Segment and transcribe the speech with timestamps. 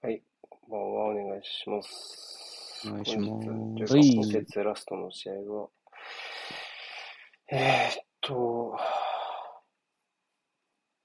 [0.00, 2.88] はい、こんばんは、お願いします。
[2.88, 3.48] お願いします。
[3.48, 4.06] 本日とはい。
[4.06, 5.68] いうか、今節ラストの試合は、
[7.50, 8.78] えーっと、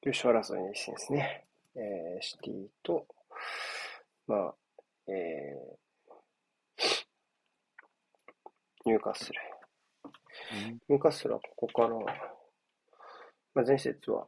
[0.03, 1.47] 優勝争いの一戦ですね。
[1.73, 3.07] えー、シティと、
[4.27, 4.55] まあ、
[5.07, 6.81] えー、
[8.85, 9.39] ニューカッスル。
[10.87, 11.89] ニューカッスルはここから、
[13.55, 14.27] まあ、前節は、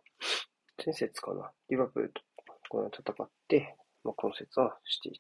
[0.84, 2.23] 前節かな、リバプールと
[2.68, 3.75] この戦って、
[4.05, 5.14] まあ、今節はシティ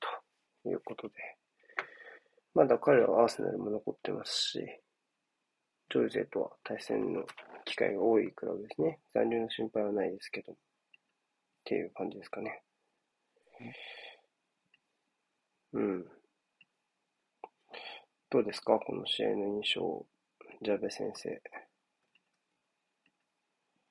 [0.63, 1.15] ということで、
[2.53, 4.59] まだ彼らはアーセナルも残ってますし、
[5.89, 7.25] ジョルゼとは対戦の
[7.65, 8.99] 機会が多いクラブですね。
[9.13, 10.55] 残留の心配はないですけど、っ
[11.63, 12.61] ていう感じですかね。
[15.73, 16.05] うん。
[18.29, 18.79] どうですか？
[18.79, 20.05] この試合の印象、
[20.61, 21.41] ジャベ先生。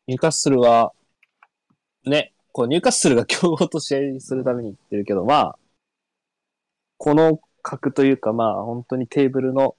[0.07, 0.93] ニューカッスルは、
[2.05, 5.59] ね、こうニューカッスルが強豪と試合するために行ってるけど、まあ、
[6.99, 9.75] この格というか、まあ、本当にテーブルの、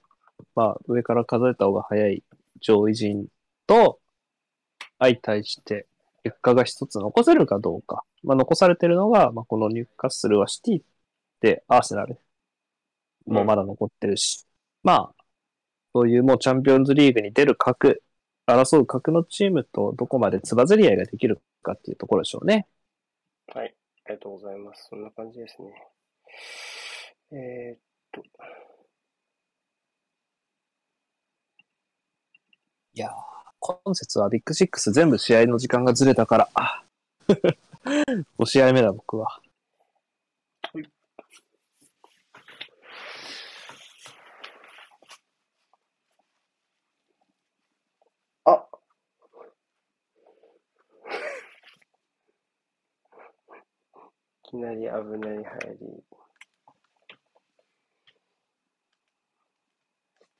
[0.54, 2.22] まあ、上から数えた方が早い
[2.60, 3.28] 上位陣
[3.66, 3.98] と、
[4.98, 5.86] 相対して、
[6.22, 8.04] 結果が一つ残せるかどうか。
[8.22, 10.82] まあ、残されてるのが、まあ、このニューカッスルはシティ
[11.40, 12.18] でアーセナル
[13.26, 14.44] もまだ残ってるし、
[14.82, 15.24] まあ、
[15.94, 18.02] そういうもうチャンピオンズリーグに出る格、
[18.46, 22.66] 争う格のチームとどこまでつばぜり合いができるかっていうところでしょうね。
[23.52, 23.74] はい、
[24.06, 24.86] ありがとうございます。
[24.90, 25.68] そんな感じですね。
[27.32, 27.78] えーっ
[28.12, 28.22] と、
[32.94, 33.12] いやー、
[33.60, 36.82] 今節はビッグシックス全部試合の時間がずれたから、あ
[38.38, 39.40] 5試合目だ僕は。
[48.44, 48.66] あ
[54.46, 54.86] いきなり危
[55.18, 56.04] ない入り。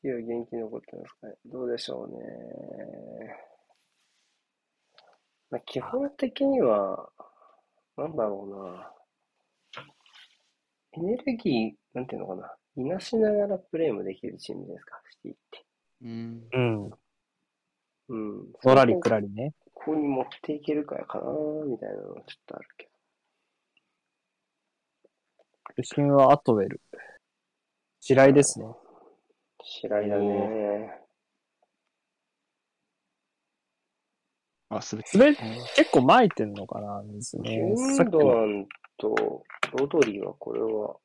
[0.04, 1.34] いや、元気残ってますかね。
[1.44, 2.16] どうでしょうね。
[5.50, 7.10] まあ、基本的には、
[7.96, 8.92] なんだろうな。
[10.92, 12.54] エネルギー、なんていうのかな。
[12.76, 15.64] いなしながらプレーもできるチームじゃないですか、シティって。
[16.02, 16.48] うん。
[16.52, 16.90] うん。
[18.08, 18.52] うん。
[18.62, 19.52] のらりくらりね。
[19.74, 21.24] ここに持っていけるかかな
[21.66, 22.88] みたいなのはちょっとあるけ
[25.76, 26.80] 主審はアトウェル。
[28.00, 28.64] 白井ですね。
[28.66, 28.76] ど。
[29.62, 31.06] 白井だね。
[34.68, 35.18] あ、すべて。
[35.18, 35.36] 滑り
[35.76, 37.62] 結構巻いてんのかな水キね。
[37.62, 38.66] ュンさっきアン
[38.98, 39.44] と
[39.78, 40.96] ロドリはこれは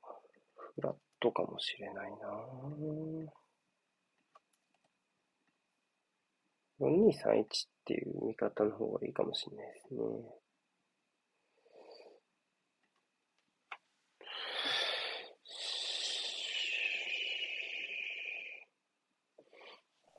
[0.55, 2.17] フラットかもしれないな
[6.79, 7.47] 4231っ
[7.85, 10.01] ていう見方の方がいいかもしれないですね。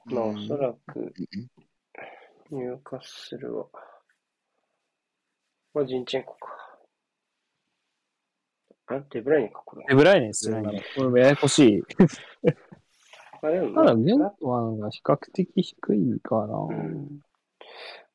[0.07, 1.13] まあ、おそらく、
[2.51, 3.67] ニューカッスルは、
[5.75, 6.63] まあ、ジンチェンコか。
[8.89, 9.87] あ、デブライネか、これ。
[9.89, 10.83] デブライネですよね。
[10.97, 11.83] これややこしい。
[13.43, 16.59] あ、でも、ただ、まゲントワンが比較的低いかな。
[16.59, 17.21] うん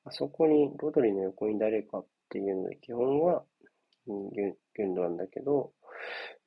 [0.03, 3.43] あそこに、ロドリの横に誰かっていうので、基本は、
[4.07, 5.73] うんギュンギュンドアンだけど、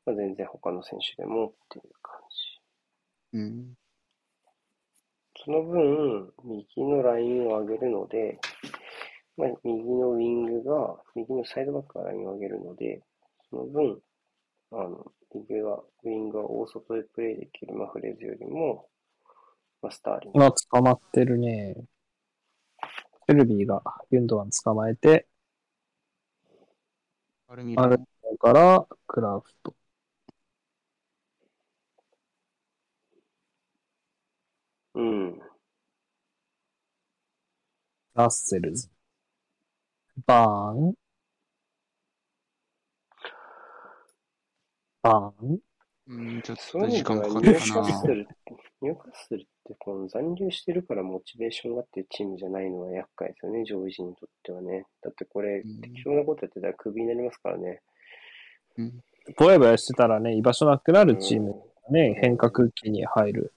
[0.06, 3.39] まあ、全然他の選手でもっていう感じ。
[3.39, 3.75] うん。
[5.45, 8.39] その分、右のラインを上げるので、
[9.37, 13.03] まあ、右のウィングが、右のサイドバックがラインを上げるので、
[13.49, 13.99] その分、
[14.73, 18.89] あの、右が、ウィングが大外でプレイできるマフレーズよりも、
[19.81, 20.39] まあ、スターリング。
[20.39, 21.77] が捕まってるね。
[23.27, 25.27] セルビーがユンドワン捕まえて、
[27.49, 27.89] アルミラ
[28.39, 29.80] からクラフト。
[35.00, 35.41] うん。
[38.15, 38.91] ラッセルズ。
[40.27, 40.94] バーン。
[45.02, 45.58] バーン
[46.06, 48.06] うん、ちょっと時味では、間かかニューカッス。
[48.08, 48.29] ル、
[48.82, 54.85] ニューカッスルってこの残留してるからモチベーションがっていうチームじゃないのは厄介ですよね、上位陣にとってはね。
[55.02, 57.81] だってこれ、適当なことやってたらクビになりますからね。
[58.76, 59.00] うん。
[59.38, 63.55] ぼやぼやしてたらね、居場所なくなるチームね、変革期に入る。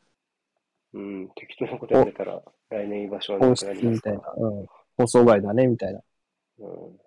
[0.94, 4.48] うん、適当なことやってたら来年居場所はな公くなり式みたいなますから。。
[4.48, 4.66] うん。
[4.98, 6.00] 放送外だね、みたいな。
[6.00, 6.04] うん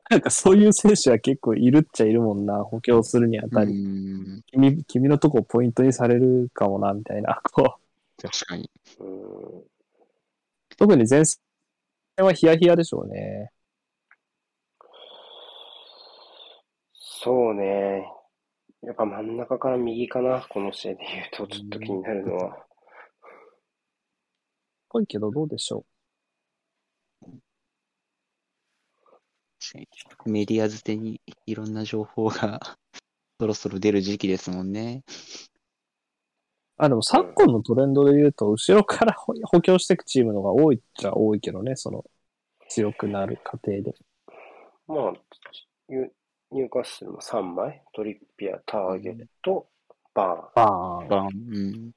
[0.09, 3.73] なんかそういう選手は結構いるっちゃいるもんな、補強するにあたり。
[3.73, 3.89] う
[4.39, 4.43] ん。
[4.47, 7.41] 君、君のとこポイントにされるかもな、みたいな。
[7.53, 8.23] こう。
[8.23, 8.71] 確かに。
[9.01, 9.63] うん
[10.79, 11.39] 特に前線
[12.19, 13.51] はヒヤヒヤでしょうね。
[16.93, 18.07] そうね。
[18.83, 20.99] やっぱ真ん中から右かな、この試合で
[21.33, 22.66] 言うと、ちょっと気になるのは。
[24.97, 25.85] ぽいけどどうでしょ
[30.25, 32.61] メディア捨てにいろんな情報が
[33.39, 35.03] そろそろ出る時期ですもんね。
[35.07, 35.11] う。
[36.79, 42.05] あ、でも昨今のトレンドで言うと、後ろから 補補強していくチームのが多いっちゃ多いけどね、その、
[42.69, 43.95] 強くなる過程で。
[44.87, 45.13] まあ、
[45.89, 46.11] ニュ
[46.53, 49.69] ニューカッスルも3枚、トリッピア、ターゲット、
[50.15, 51.09] ババーン。
[51.09, 51.93] バン、うん。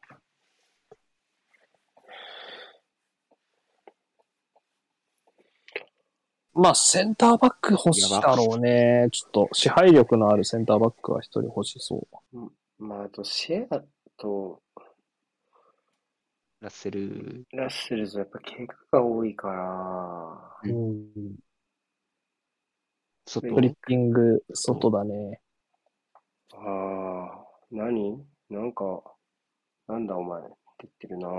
[6.61, 9.07] まあ、センターバック欲しいだろうね。
[9.11, 12.37] ちょっと、支配力のあるセンターバックは一人欲しそう。
[12.77, 13.81] まあ、あと、シェア
[14.17, 14.61] と
[16.61, 19.47] ラッセル、ラッセルズはやっぱ怪我が多いか
[20.63, 21.35] ら、うんうん。
[23.25, 25.39] 外フリッピング、外だね。
[26.53, 28.21] ああ、何？
[28.49, 29.01] なんか、
[29.87, 31.29] なんだお前って言ってるな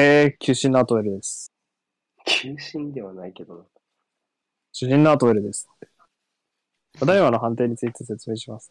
[0.00, 1.52] えー、球審のアトウェルです。
[2.24, 3.64] 球審ではないけどな。
[4.70, 5.68] 主審のアトウェルです。
[7.00, 8.70] ただいまの判定について説明します。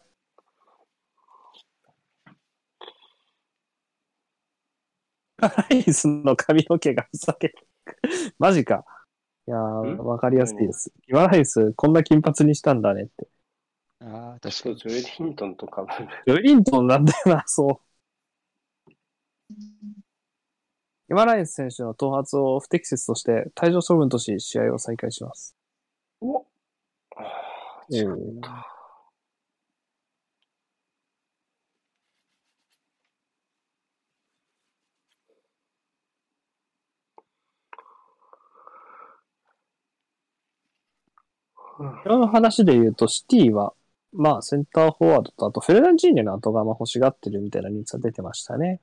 [5.36, 7.56] ライスの髪の毛がふざけて
[8.38, 8.86] マジか。
[9.46, 9.98] いやー、ん？
[9.98, 10.90] わかりやすいです。
[11.06, 13.28] ギマライス、こんな金髪にしたんだねって。
[14.00, 14.76] ああ、確かに。
[14.78, 15.86] ジョエル・ヒントンとか。
[16.26, 17.84] ジョエリントンなんだよな、そう。
[21.08, 25.56] ギマライス選手の頭髪を不適切として退場処分とし、試合を再開します。
[26.20, 26.46] お
[27.90, 28.06] 違っ
[28.42, 28.66] た。
[42.04, 43.72] この話で言うと、シティは、
[44.12, 48.80] まあ、センターフォワードと、あと、フェルナンジーニョの後釜欲しがってるみたいなニュースが出てましたね。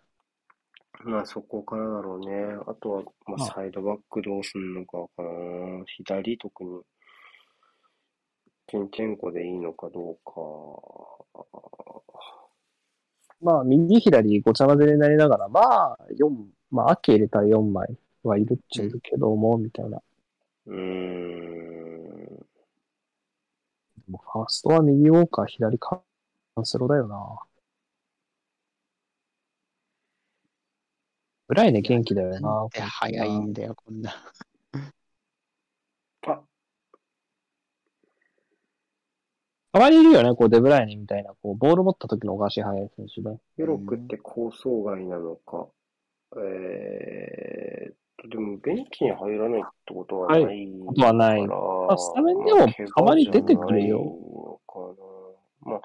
[1.03, 2.27] まあそこからだろうね。
[2.67, 5.83] あとは、まああサイドバックどうすんのかかな。
[5.97, 6.81] 左特に、
[8.67, 10.31] ケンチェンコでいいのかどうか。
[13.41, 16.29] まあ、右左ごちゃ混ぜになりながら、まあ、4、
[16.71, 20.01] まあ、秋入れたら4枚はいるっちゃいるけども、みたいな。
[20.65, 22.35] うーん。
[23.97, 26.01] でもファーストは右ウォーカー、左カ
[26.59, 27.39] ンセロだよな。
[31.47, 32.67] ぐらいね、元気だよな。
[32.71, 34.11] で早いんだよ、こんな。
[36.27, 36.41] あ、
[39.71, 43.37] たまにいるよね、こう、デブライネみたいな、こう、ボール持った時のおかしい速い選手で。
[43.57, 45.67] ヨロックって構想外なのか。
[46.37, 54.15] えーっと、でもベンチに入らないってことははいないことはないあスタメンでもたまに出てくるよまあ
[54.67, 55.71] 怪我じゃないのかな。
[55.71, 55.81] まあ、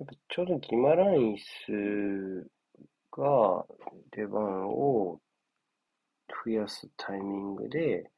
[0.00, 2.50] やっぱちょうどギマランイス
[3.12, 3.66] が
[4.10, 5.20] 出番を
[6.44, 8.10] 増やすタイミングで、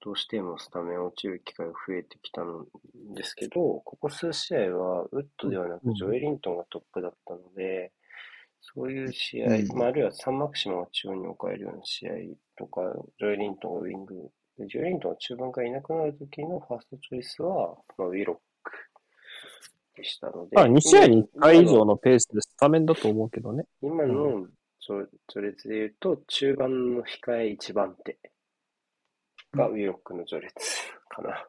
[0.00, 2.66] どうしてもスタメン落ちる機会が増えてきたん
[3.14, 5.80] ですけど、ここ数試合はウッドではなうん。
[5.80, 7.92] くジョエリントンがトップだったので、
[8.60, 9.66] そういう試合、うん。
[9.76, 12.12] まあ、あるいはサンマクシマが中央に置かれるような試合
[12.56, 12.80] とか、
[13.18, 18.40] ジョエリントンがウィング、でジョエリントンが中盤からいなくなる時のファーストチョイスは、まあ、ウィロ
[19.94, 23.64] でしたので、まあ、2試合に1回以上ののペースでスタメンだと思うけどね。
[23.82, 24.46] 今の
[24.80, 28.18] 序序列で言うと、中盤の控え一番手
[29.54, 30.54] がウィロックの序列
[31.08, 31.46] かな。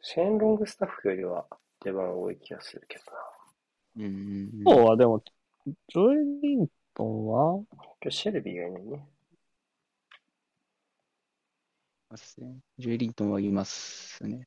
[0.00, 1.46] シェーン・ロングスタッフよりは
[1.84, 4.06] 出番多い気がするけどな。
[4.06, 4.50] うん。
[4.62, 5.22] 今日はでも、
[5.66, 7.60] ジョエリントンは、
[8.00, 9.15] 今日シェルビーがいないね。
[12.08, 14.46] ますねジュエリントンはいますね。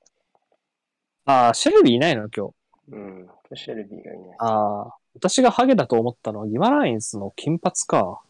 [1.26, 2.54] ああ、シェルビーいないの今日。
[2.92, 3.26] うん。
[3.26, 4.38] 今日シェルビーがいない。
[4.40, 8.22] ああ、私がハゲだと思ったのはギマラインスの金髪か。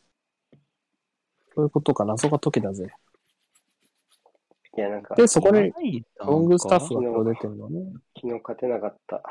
[1.55, 2.88] そういうことか、謎が解けたぜ。
[4.77, 7.93] いや、なんか、で、そこににロングスタッフが出てるのね。
[8.15, 9.21] 昨日勝てなかった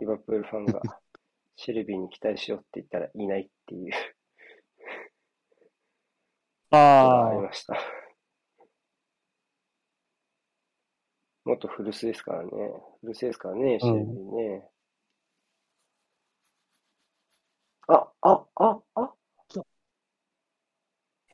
[0.00, 0.80] リバプールファンが、
[1.56, 3.90] シェルビーに期待しようって言ったらいないっていう
[6.72, 7.99] のがありあました。
[11.60, 12.48] 元古巣ですからね。
[13.02, 14.64] 古巣ですからね、シェルビーね。
[17.88, 19.14] あ、あ、あ、あ、あ。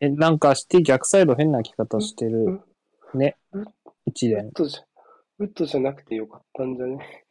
[0.00, 2.60] え、なんかシティ逆サイド変な着方してる。
[3.14, 3.66] ねうん。
[4.04, 4.46] 一連。
[4.46, 4.84] ウッドじゃ、
[5.38, 7.24] ウッドじゃなくてよかったんじゃね？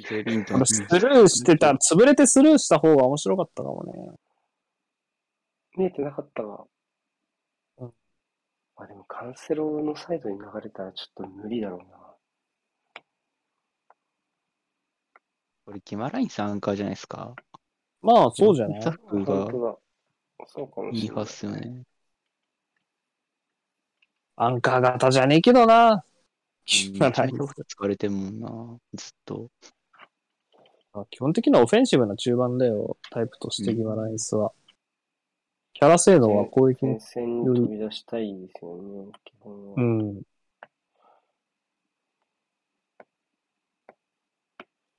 [0.00, 3.92] スルーしてた、潰れてスルーした方が面白かったかもね。
[5.76, 6.66] 見えてなかったわ。
[8.78, 11.84] うあ、でもカンセロのサイドに流れたらちょっと無理だろうな。
[15.66, 17.34] これ、キマラインさんアンカーじゃないですか？
[18.00, 18.80] まあ、そうじゃない？
[18.80, 19.76] ザックが。
[20.46, 21.00] そうかもしれない。
[21.02, 21.82] いいはずっすよね。
[24.36, 25.92] アンカー型じゃねえけどな。
[25.92, 25.98] うん
[26.66, 29.48] めちゃめちゃ疲れてんもんな、ずっと。
[30.92, 34.52] まあ基本的にはオフェンシブな中盤だよ、タイプとしてギマラインスは。
[35.80, 39.74] キャラ性能は攻撃に前、線に飛び出したいですよね、基本は。
[39.76, 40.18] うん。
[40.18, 40.22] い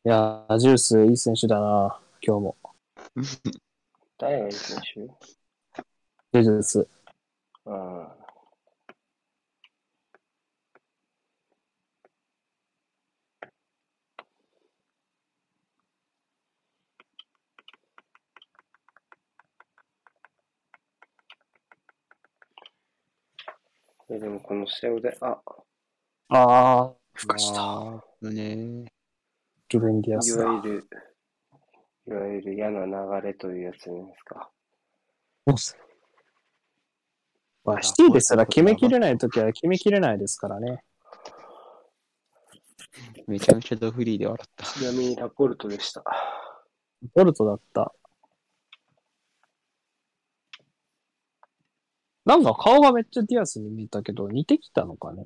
[0.05, 2.55] やー、ジュースいい選手だな、今日も。
[4.17, 4.77] 誰がいい選
[6.31, 6.41] 手？
[6.41, 6.87] ジュース。
[7.65, 8.18] ああ。
[24.11, 25.39] えでもこの試合で、あ、
[26.29, 28.03] ああ、ふかした。
[28.21, 28.91] ね。
[29.71, 30.45] ルベンディアいスだ。
[30.45, 30.87] わゆる、
[32.07, 34.49] いわゆる嫌な流れというやつですか。
[37.63, 40.83] まあ、シティですら決めきれないときは決めきれないですからね。
[43.27, 44.65] めちゃめちゃドフリーで笑った。
[44.65, 46.03] ちなみにラポルトでした。
[47.13, 47.93] ボルトだった。
[52.29, 55.25] なんか顔がめっちゃディアスに見えたけど、似てきたのかね？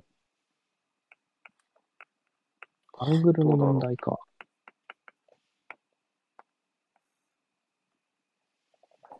[2.97, 4.17] アングルの問題か。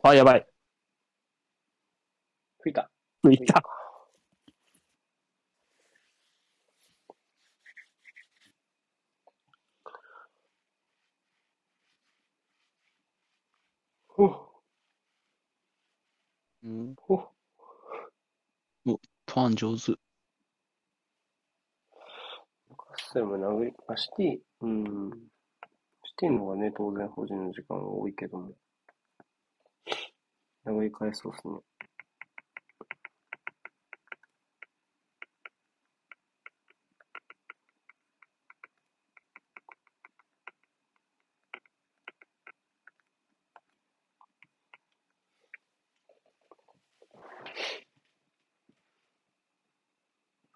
[0.02, 0.46] あ、やばい。
[2.62, 2.90] 吹いた。
[3.22, 3.62] 浮いた。
[14.08, 14.54] ほっ
[16.64, 16.94] うん。
[16.96, 17.33] ほっ
[19.34, 19.96] パン上手。
[22.96, 25.10] それも殴り、あ、シティ、うん。
[26.04, 28.52] シティの方がね、当然保持の時間が多いけども。
[30.64, 31.54] 殴り返そうっすね。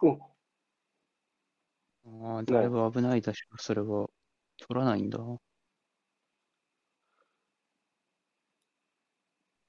[0.01, 0.17] お
[2.37, 4.09] ああ、だいぶ危ないだし、それは。
[4.59, 5.19] 取らないんだ。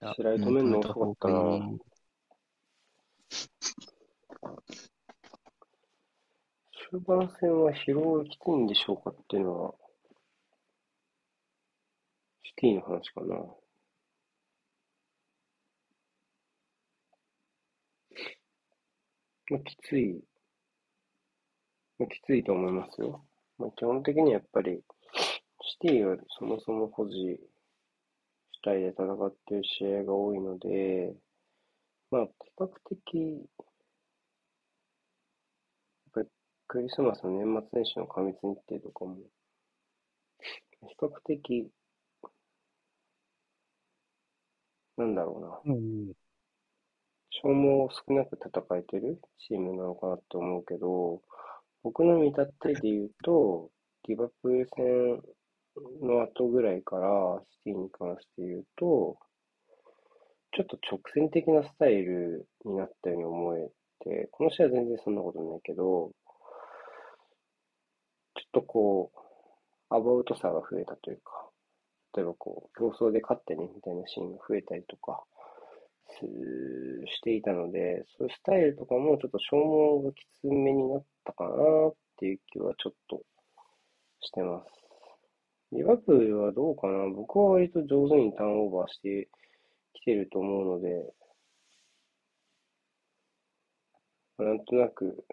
[0.01, 1.79] 白井止めんの遅かったなうん
[6.89, 9.73] 終盤戦は疲労がきついんでしょうかっていうのは、
[12.43, 13.35] シティの話かな。
[19.51, 20.28] まあ、きつい、まあ、
[22.07, 23.25] きついと思いますよ。
[23.57, 24.81] まあ、基本的にはやっぱり、
[25.61, 27.39] シティがそもそも保持
[28.51, 31.15] 主体で戦っている試合が多いので、
[32.11, 33.69] まあ、比較的、や
[36.09, 36.27] っぱり
[36.67, 39.15] クリスマスの年末年始の過密日程とかも、
[40.81, 41.71] 比較的、
[44.97, 46.13] なんだろうな、うん。
[47.29, 51.21] 消耗を少なく戦えてるチームなのかなって思うけど、
[51.83, 53.69] 僕の見立てで言うと、
[54.07, 55.21] リバプール戦
[56.01, 59.17] の後ぐらいからシティに関して言うと、
[60.51, 63.69] ちょっと直線的なスタイルになったように思え
[63.99, 66.11] て、この試合は全然そんなことないけど、
[68.35, 69.19] ちょっとこう、
[69.95, 71.49] アバウトさが増えたというか、
[72.15, 75.23] 例えばこう、競争で勝ってね、みたいなシーンが増えたりとか、
[76.25, 83.21] していたので、そういうスタイルとかもちょっと消耗がきつめになったかなっていう気はちょっと
[84.21, 84.71] してます。
[85.71, 87.07] リバプールはどうかな？
[87.09, 89.29] 僕は割と上手にターンオーバーして
[89.93, 91.13] きてると思うので、
[94.39, 95.25] なんとなく、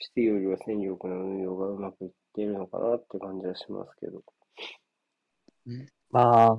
[0.00, 4.22] シティよりは戦力の運用がうまくいっているのかなって感じはしますけど。
[6.10, 6.58] まあ、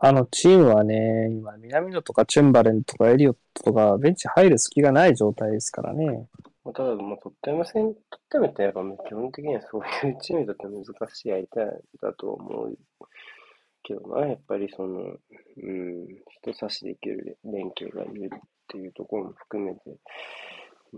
[0.00, 6.28] あのチームはね、今、南野とかチュンバレンとかエリオットとか、ベンチ入る隙がない状態ですからね。
[6.72, 11.60] ただ、まあ、トッテナム戦、トッテナムってやっぱ基本的にはそういうチームだって難しい相手
[12.00, 12.78] だと思う
[13.82, 16.06] けどな、やっぱりその、うん、
[16.42, 19.80] 人差しできる連携がいるっていうところも含めて、
[20.92, 20.96] う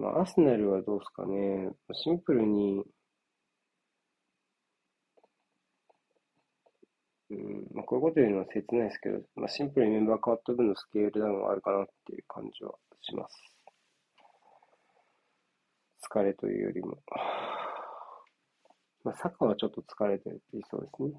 [0.00, 2.84] ん、まあ、アスナルはどうですかね、シンプルに、
[7.30, 13.36] うん、まあ、こういうこと言うのは切ないですけど、まあ、シンプルにメンバー変わった分のスケールダウンはあるかなっていう感じはします。
[16.10, 16.98] 疲れというよりも。
[19.04, 21.12] まあ、サッカーはちょっと疲れていそうですね。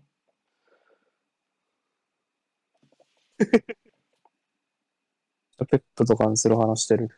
[5.69, 7.09] ペットとかにする話してる。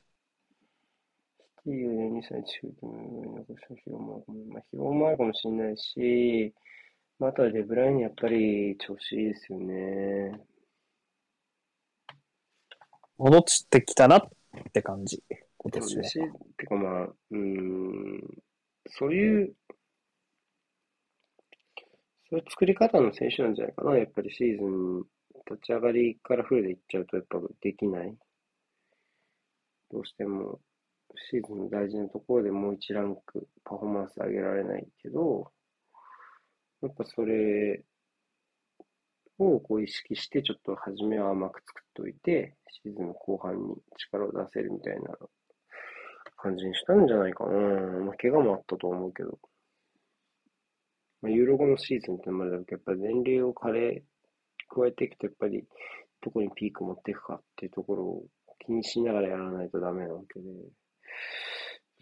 [1.63, 6.53] シティが2歳中でも残した疲労もあるかも、まあ、疲労もあるかもしれないし、
[7.21, 10.41] まあ、あとはデブラインやっぱり調子いいですよね。
[13.19, 14.23] 戻ってきたなっ
[14.73, 15.23] て感じ。
[15.59, 15.89] 今年は。
[15.89, 16.19] でもし、
[16.57, 18.21] てかまあ、うーん、
[18.89, 19.53] そういう、
[22.31, 23.97] そういう作り方の選手なんじゃないかな。
[23.97, 25.03] やっぱりシーズン、
[25.47, 28.17] 立ち上がりからフルでいっちゃうとやっぱできない。
[29.91, 30.59] どうしても、
[31.29, 35.51] シーズンの大事なところでもう一ランクパフォーマンス上げられないけど、
[36.81, 37.83] やっぱそれ
[39.37, 45.15] をこう意識して、ちょっと初めは甘く作っておいて、シーズンの後半に力を出せるみたいな
[46.37, 47.51] 感じにしたんじゃないかな。
[48.05, 49.39] まあ、怪我もあったと思うけど。
[51.21, 54.03] まあ、ユーロ後のシーズンってまでだけど、やっぱり年齢を加え、
[54.69, 55.63] 加えていくと、やっぱり
[56.21, 58.25] どこにピーク持っていくかっていうところを
[58.65, 60.45] 気にしながらやらないとダメなわけで、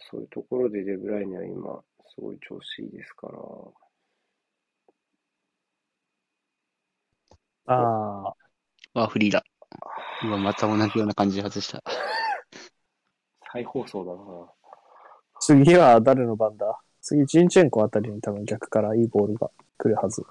[0.10, 1.82] そういうところでデブライネは今、
[2.16, 3.40] すごい調子いいですから、
[7.72, 8.34] あ
[8.96, 9.44] あ、あ、フリーだ。
[10.24, 11.84] うわ、また同じような感じで外した。
[13.52, 14.50] 再放送だな。
[15.40, 16.80] 次は誰の番だ？
[17.02, 20.26] 次、ジンチェンコあたりに多分逆からいいボールが来るはず。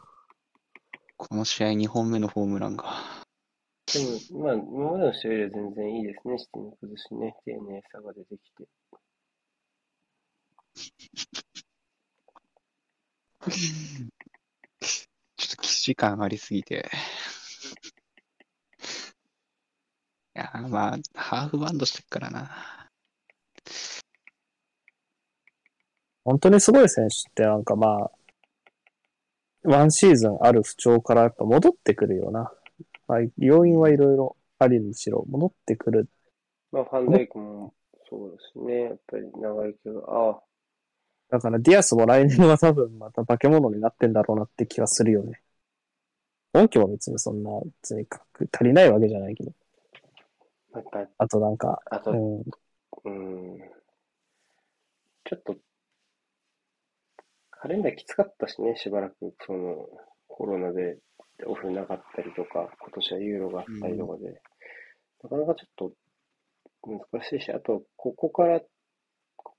[1.16, 2.84] この試合2本目のホームランが。
[3.92, 4.00] で
[4.34, 8.66] も、まあ、今までの試合よりは全然いいですね、シティの崩しね、丁寧さが出てきて。
[15.48, 16.90] ちょっと既視感ありすぎて。
[20.36, 22.90] いやー、まあ、ハーフバンドしてっからな。
[26.22, 28.10] 本当にすごい選手ってなんかまあ、
[29.62, 32.52] ワンシーズンある不調からやっぱ戻ってくるよな。
[33.06, 36.10] まあ、要因はいろいろありにしろ、戻ってくる。
[36.72, 37.72] まあ、ファンダイクも
[38.10, 40.42] そうですね、やっぱり長いけど、ああ、
[41.30, 45.40] だからディアスも来年は多分また化け物になってんだろうなって気がするよね。
[46.52, 47.50] 本気は別にそんな、
[47.82, 48.06] 別に
[48.52, 49.52] 足りないわけじゃないけど。
[50.74, 52.38] やっぱ、あとなんか、あと、うん、
[53.04, 53.10] う
[53.56, 53.58] ん、
[55.24, 55.56] ちょっと、
[57.50, 59.88] カレンダーきつかったしね、しばらく、その、
[60.28, 60.98] コロナで
[61.46, 64.40] オフなかったりとか、今年はユーロがあったりとかで、
[65.22, 65.92] なかなかちょっと
[67.12, 68.60] 難しいし、あと、ここから、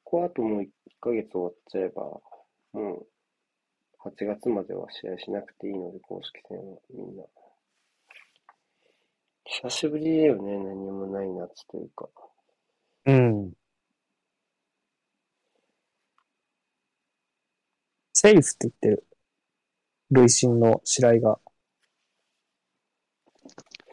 [0.10, 0.68] ここあともう1
[1.00, 2.02] ヶ月終わっちゃえば、
[2.74, 3.08] もう、
[4.10, 7.24] 8月までは試合しなくていいので、公式戦はみんな。
[9.46, 12.10] 久しぶりだよね、何もない夏というか。
[13.06, 13.52] うん。
[18.12, 19.06] セーフって言ってる。
[20.10, 21.40] 累進の白井が。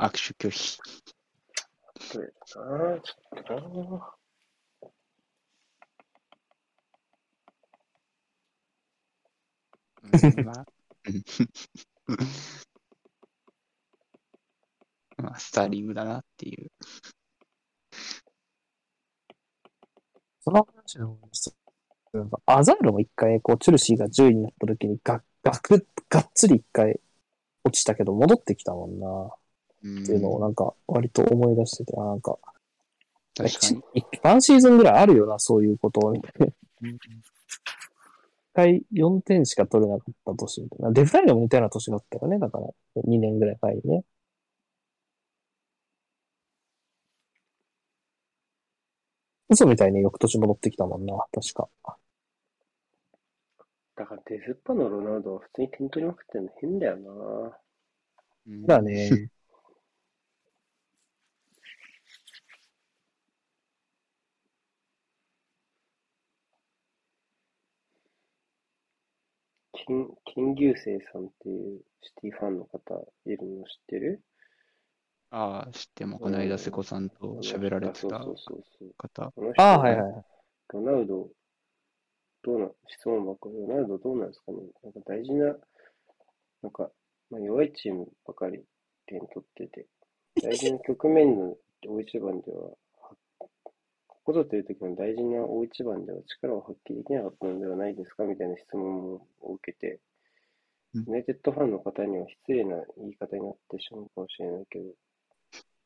[0.01, 0.79] 握手拒否。
[2.15, 4.01] どれだなちょっとなうん
[15.19, 16.71] まあ、スターリングだなっていう。
[20.41, 21.19] その話の
[22.47, 27.01] アザールも一回、こう、チュルシーが10位になった時にが、がく、がっつり一回
[27.65, 29.07] 落ちたけど、戻ってきたもんな。
[29.83, 32.39] うんっていうのをなんか、割と思い出してて、あなんか、
[33.37, 33.83] 確かに。
[33.95, 36.15] 一ワンシーズンぐらいあるよな、そういうことを。
[36.15, 36.23] 一
[36.83, 36.99] うん
[38.57, 40.93] 回4点しか取れなかった年みたいな。
[40.93, 42.39] デフラインも似たような年だったよね。
[42.39, 42.67] だから、
[43.05, 44.05] 2年ぐらい前にね。
[49.49, 51.69] 嘘みたいに翌年戻ってきたもんな、確か。
[53.97, 57.59] だからデスッパのロナウドは普通に点取りまくってるの変だよな
[58.47, 59.31] うんだね。
[69.87, 72.95] 金、金牛星さんっていうシティファンの方
[73.25, 74.23] いるの知ってる？
[75.31, 78.95] ああ、知っても、この間、瀬古さんと喋られてたそうそうそうそう。
[78.97, 79.33] 方。
[79.57, 80.25] ああ、はいはい。
[80.69, 81.29] ロナウド、
[82.43, 84.59] どうな、質問ばっかり、ロナウドどうなんですかね？
[84.85, 85.57] なんか大事な、
[86.63, 86.91] なんか、
[87.31, 88.65] まあ、弱いチームばかり
[89.07, 89.87] 点取ってて、
[90.43, 91.57] 大事な局面の
[91.89, 92.71] 大一番では、は
[94.27, 100.01] ここぞという時の大事な大一番では力を発揮できなかったのではないですかみたいな質問を受けて、
[100.95, 104.85] ユナイテッドファンの方には失礼な言い方になってしまうかもしれないけど、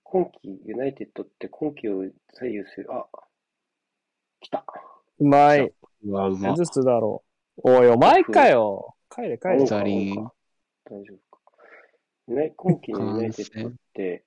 [0.05, 3.05] 今季、ユナイテッドって今季を左右する、あ、
[4.41, 4.65] 来た。
[5.19, 5.71] うまい。
[6.07, 6.57] うわ、うま何。
[6.57, 7.23] ずつだろ
[7.59, 7.71] う。
[7.71, 8.95] おい、お前かよ。
[9.15, 11.43] 帰れ帰れ大丈夫か。
[12.29, 14.25] ユナイ今季のユナイテッドって、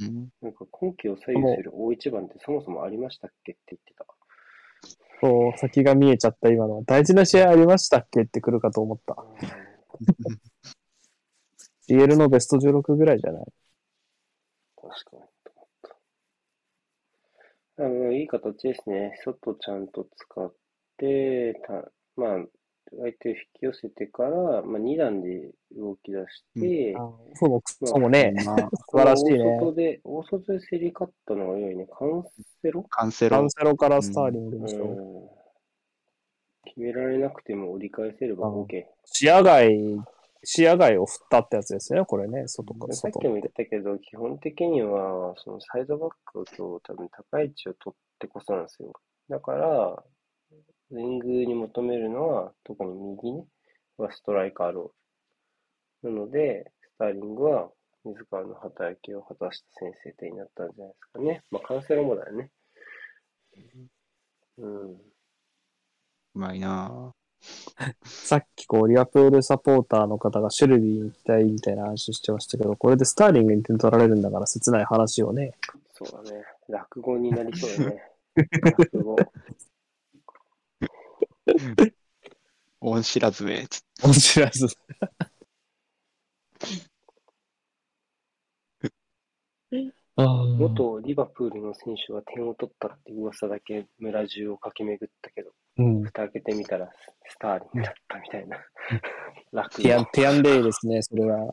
[0.00, 4.06] うんなんか今季を左右する大一番ってそもそもありましたっけって言ってた。
[5.20, 6.84] そう、先が見えちゃった今の。
[6.84, 9.16] 大事な試合ありましたっけって来るかと思った。
[11.88, 13.44] CL のベスト16ぐらいじゃない？
[14.76, 15.22] 確かに。
[15.44, 15.68] と思っ
[17.76, 19.18] たあの、いい形ですね。
[19.24, 20.54] 外ちゃんと使っ
[20.98, 22.44] て、たまあ、
[22.90, 24.30] 相手を引き寄せてから、
[24.62, 26.94] まあ、2段で動き出して、
[27.34, 28.32] そうもクソもね。
[28.44, 28.56] まあ、
[28.90, 31.86] 素晴らしいね大外で、大外で競り勝ったのが良いね。
[31.86, 32.24] カン
[32.62, 32.82] セロ？
[32.84, 33.50] カンセロカン。
[33.50, 34.84] セロからスターリングうでしょ。
[34.84, 35.28] ん。
[36.64, 38.84] 決められなくても折り返せればうん OK。
[39.04, 39.70] 視野外、
[40.44, 48.92] 視野外を振ったってやつですよね、これね、外から外さっきも言ったけど、基本的には、そのサイドバックと多分高い位置を取ってこそなんですよ。
[49.28, 50.04] だから、
[50.90, 53.44] ウィングに求めるのは、特に右ね、
[53.96, 56.14] はストライカーロール。
[56.14, 57.70] なので、スターリングは
[58.04, 61.42] 自らの働きを果たした先制点になったんじゃないですかね。
[61.50, 62.50] まあ、カンセロもだよね。
[64.58, 64.92] うん。
[64.92, 64.98] う
[66.34, 67.12] まいな
[68.04, 75.52] さっきこう、リアプールサポーターの方がシュルビーに行きたいみたいな話してましたけど、これでスターリングに点取られるんだから切ない話をね。
[75.92, 76.44] そうだね。
[76.68, 78.02] 落語になりそうだね。
[78.62, 79.16] 落語。
[82.80, 83.66] 恩知らずめ。
[83.68, 84.66] つ面白いです。
[90.20, 96.02] あー元リバプールの選手が点を取ったって噂だけ村中を駆け巡ったけど、うん。
[96.02, 96.90] 蓋開けてみたら
[97.28, 98.56] スターリングだったみたいな。
[99.52, 101.52] 楽ティアン、ティアンデイですね、それは。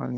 [0.00, 0.08] あ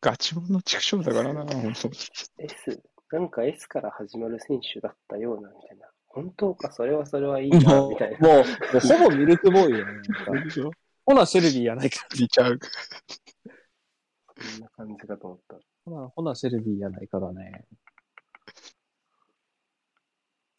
[0.00, 5.86] ガチモンの畜生だからな、本当 S、なんか S から始まる選手だったような、みたいな。
[6.08, 8.28] 本当か、それはそれはいいな、みたいな。
[8.28, 8.44] もう、もう
[8.80, 9.84] ほぼミルクボーイだね。
[9.84, 10.70] なんかでしょ
[11.04, 12.06] ほな、シェルビーやないか。
[12.18, 12.58] 見ちゃう。
[14.38, 15.56] そんな感じかと思った。
[15.84, 17.66] ほな、ほな、シェルビーやないかだね。
[18.64, 18.74] ス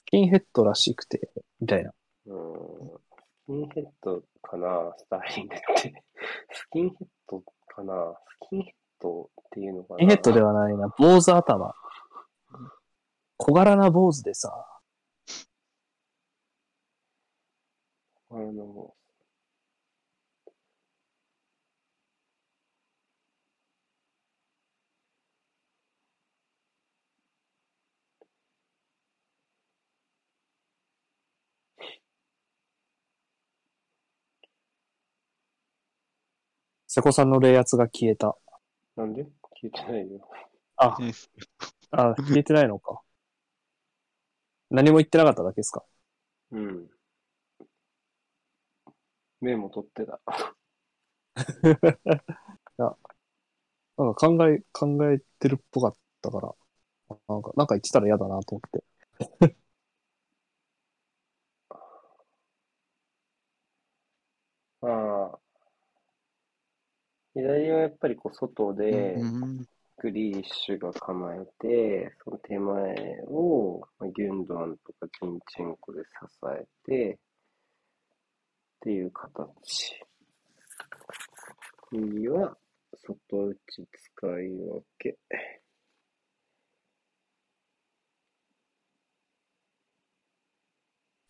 [0.05, 1.91] キンヘッドらしくて、みたいな。
[2.27, 2.99] うーん。
[3.45, 6.03] スキンヘッドかな、スターリングって。
[6.51, 9.97] スキンヘッドかな、スキンヘッドっていうのかな？
[9.97, 11.73] スキンヘッドではないな、坊主頭。
[13.37, 14.65] 小柄な坊主でさ、
[18.29, 18.95] あの、
[36.87, 38.35] 瀬古さんの冷圧が消えた。
[38.95, 39.23] なんで？
[39.61, 40.27] 聞いてないよ。
[40.77, 40.97] あ、
[41.91, 43.02] あ、消えてないのか。
[44.73, 45.85] 何も言ってなかっただけですか？
[46.51, 46.89] うん。
[49.41, 50.19] メモ取ってた。
[52.77, 56.53] なんか考え、考えてるっぽかったから、
[57.29, 58.83] なんか、なんか言ってたら嫌だなと思って。
[64.81, 64.87] ま
[65.33, 65.39] あ、
[67.35, 69.25] 左はやっぱりこう外で、う
[69.61, 69.67] ん
[70.03, 76.05] グリーッシュが構えて、その手前を、まあギュンドアンとかジンチェンコで支
[76.59, 77.17] えて、っ
[78.81, 79.95] ていう形。
[81.93, 82.57] 右は
[83.07, 85.17] 外打ち使い分け。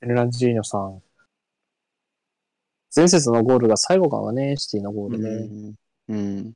[0.02, 1.04] エルナンジーノさん。
[2.96, 5.76] 前節のゴールが最後かはね、シティのゴールね。
[6.08, 6.16] うん。
[6.16, 6.54] うん。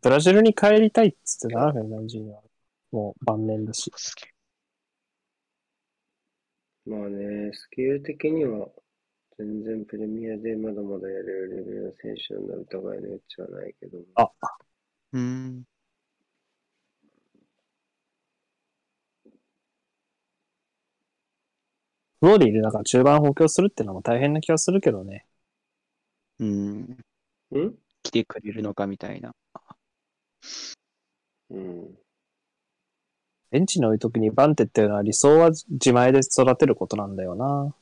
[0.00, 2.42] ブラジルに帰りたいっつってたな、フェルナンジーニョは。
[2.92, 3.90] もう晩年だし。
[6.86, 8.68] まあね、スケール的には
[9.38, 13.98] 全然プレミアでまだまだやれるレベルの選手なんだ疑いの余地はないけど。
[14.14, 14.30] あ
[15.14, 15.64] えうん。
[22.20, 25.26] フローリーいる中中盤補強するってのも大変な気がするけどね。
[26.40, 26.80] うん。
[26.80, 26.96] ん？
[28.02, 29.34] 来てくれるのかみたいな。
[31.50, 31.98] うん。
[33.50, 37.74] ベンチに置いとくにバンテっていうのは理想は自前で育てることなんだよな。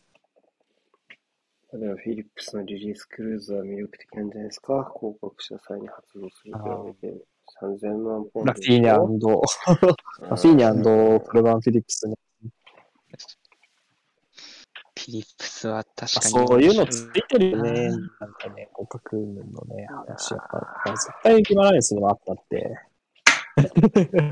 [1.72, 4.92] 例えばフィリップスのリリースクルーズは魅力的なんじゃないですか？
[4.98, 7.24] 広告した際に発動すると比べて
[7.60, 9.18] 3000万ポンドラフィーニャうん
[10.30, 12.14] ラフィーニャクルバン・フィリップスね。
[15.06, 16.48] フィリップスは確あかに。
[16.48, 17.70] そういうのついてるよね。
[17.70, 20.40] うんなんかね、互角のね、話やっ
[20.84, 20.90] ぱ。
[20.90, 22.76] 絶対ギマランスにもあったって。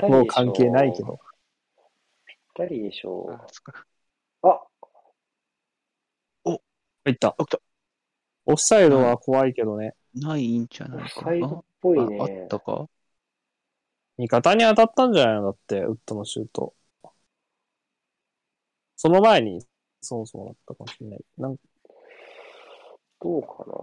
[0.08, 1.20] もう関係ないけど。
[2.26, 3.30] ぴったりでしょ
[4.42, 4.46] う。
[4.46, 4.60] あ
[7.06, 7.36] いった。
[8.46, 9.94] オフサイドは怖いけどね。
[10.14, 11.62] ないんじゃないかサイドっな。
[11.80, 12.46] ぽいああっね。
[12.48, 12.88] たか？
[14.16, 15.42] 味方に当たったんじゃないの？
[15.44, 16.74] だって、ウッドのシュート。
[18.96, 19.64] その前に、
[20.04, 21.24] そもそもだったかもしれない。
[21.38, 21.56] なん
[23.20, 23.74] どうかな？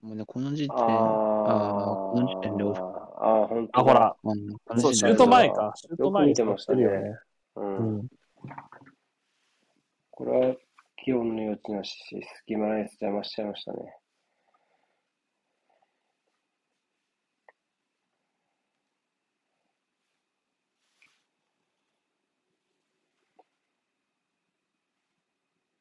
[0.00, 3.92] もうね、この時点、ああーこの時点でオフああ、ほんとだあ、ほ。
[3.92, 5.72] ら、うん、こそう、シュート前か。
[5.74, 7.18] シュート前によく見てましたね使ってるよね。
[7.56, 7.60] う。
[7.60, 8.08] うんん。
[10.10, 10.56] これは、
[11.04, 13.78] 議論の余地なしし、隙間ないやつ邪魔しちゃいましたね。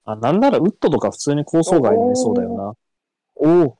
[0.07, 2.73] あ、なんならウッドとか普通に構想外にねそうだよな。
[3.35, 3.77] おお。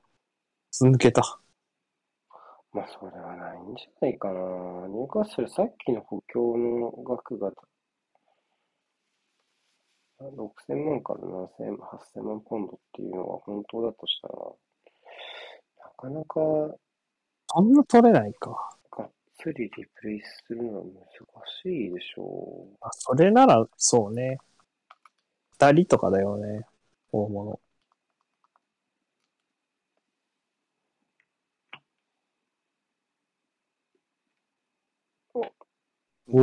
[0.81, 1.39] 抜けた。
[2.73, 4.33] まあ、それはないんじゃないかな。
[4.33, 7.49] ニューカッスル、さっきの補強の額が、
[10.19, 14.33] 6000万から7000、8000万ポンドっていうのが本当だとしたら、
[15.79, 16.75] なかなか
[17.49, 18.75] そんな取れないか。
[18.91, 20.93] がっつりリプレイするのは難
[21.63, 24.37] しいでしょあ、それなら、そうね。
[25.59, 26.65] 二人とかだよね。
[27.11, 27.59] 大物。
[35.33, 36.41] おお。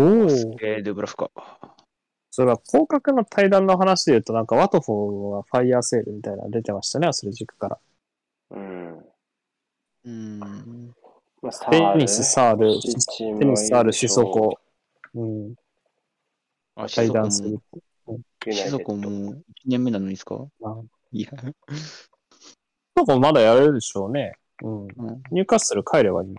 [0.61, 1.31] えー、デブラフか。
[2.31, 7.79] それは広角の対談の話で言うと、なんかワトフォーがファイヤーセールみたいなの出てましたね、アスレチックから。
[8.51, 8.57] う。
[8.57, 8.99] うん。
[8.99, 10.95] うーん。
[11.41, 12.81] まあ、サテニス、サール、
[13.39, 14.59] テニス、サール、シソコ。
[15.15, 15.55] うん。
[16.75, 17.61] あ、対談する。
[18.53, 20.47] シソコも1年目なのにですか？
[20.61, 20.77] まあ、
[21.13, 21.31] いや。
[21.31, 21.37] シ
[22.99, 24.35] ソコまだやれるでしょうね。
[24.63, 24.83] うん。
[24.83, 24.89] うん、
[25.31, 26.35] ニューカッスル帰ればいい。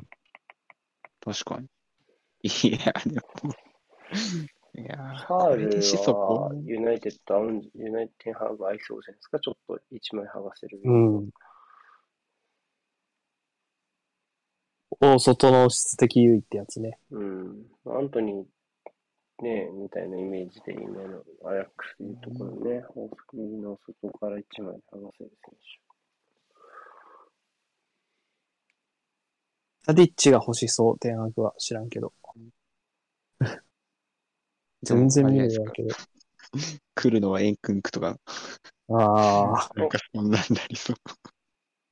[1.24, 1.68] 確かに。
[2.44, 3.54] いや、でも。
[4.78, 5.64] いやー、サール。
[6.66, 7.42] ユナイテッド、
[7.76, 9.40] ユナイテッドハーブ合いそうじゃないですか？
[9.40, 10.80] ちょっと一枚剥がせる。
[10.84, 11.30] うん。
[15.02, 17.00] 大外の質的優位ってやつね。
[17.12, 17.66] うん。
[17.88, 18.46] アントニー、
[19.42, 25.54] ね、みたいなイメージで今のアヤックスでいうところね、大きの外から一枚剥がせる選
[29.86, 32.14] タディッチが欲しそう、天白は知らんけど。
[34.82, 35.90] 全然見るやけど。
[36.96, 38.18] 来るのはエンクンクとか、
[38.90, 39.70] ああ。
[39.76, 40.96] なんかそんなんなりそう。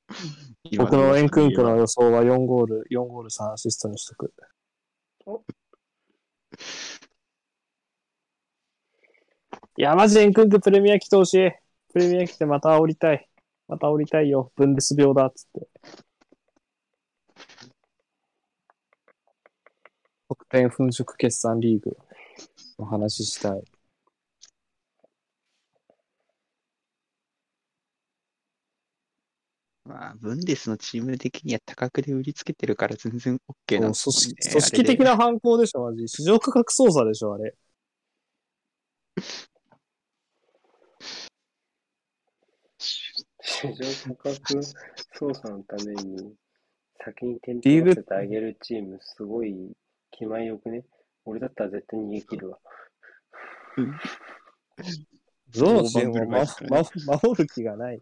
[0.77, 4.34] 僕のエンクンクの予想は4ゴール、4ゴール3アシストにしとく。
[9.75, 11.51] いや、マジでエンクンクプレミア来てほしい。
[11.91, 13.27] プレミア来てまた煽りたい。
[13.67, 14.51] また煽りたいよ。
[14.55, 15.67] ブンデス病だっつって。
[20.29, 21.97] 得点粉飾決算リーグ
[22.77, 23.63] の話したい。
[29.86, 36.07] まあ、ブンデスのチーム的には多角で売りつけてるから全然 OK なん組織ですもんね組織的な犯行でしょ、マジ。
[36.07, 37.55] 市場価格操作でしょ、あれ。
[43.71, 44.62] 市場価格
[45.13, 46.36] 操作のために、
[47.04, 49.76] 先に点取らせてあげるチーム、すごい
[50.12, 50.84] 気前よくね？
[51.26, 52.60] 俺だったら絶対逃げ切るわ。
[55.56, 58.02] どのチーム大盤振るもま守る気がない。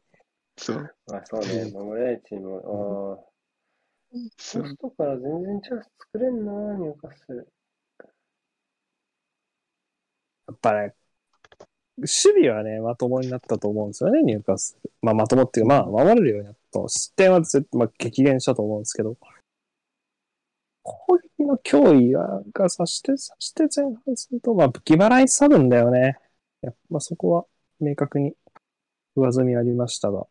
[0.58, 0.96] そう。
[1.12, 1.72] あ、そうね。
[1.72, 3.26] 守れないチームは、ああ。
[4.38, 7.48] そうポストから全然チャンス作れんな、ニューカッスル。
[10.48, 10.94] やっぱね、
[12.02, 14.92] 守備はね、まともになったと思うんですよね、入荷する。
[15.02, 16.80] まあ、まともっていうか、まあ、守れるようになった。
[16.90, 19.18] 失点は絶まあ、激減したと思うんですけど、
[20.84, 26.18] 攻撃の脅威ががさして、さして前半すると、まあ、ギバライサブんだよね。
[26.62, 27.46] やっぱそこは
[27.80, 28.36] 明確に
[29.16, 30.28] 上積みありましたが。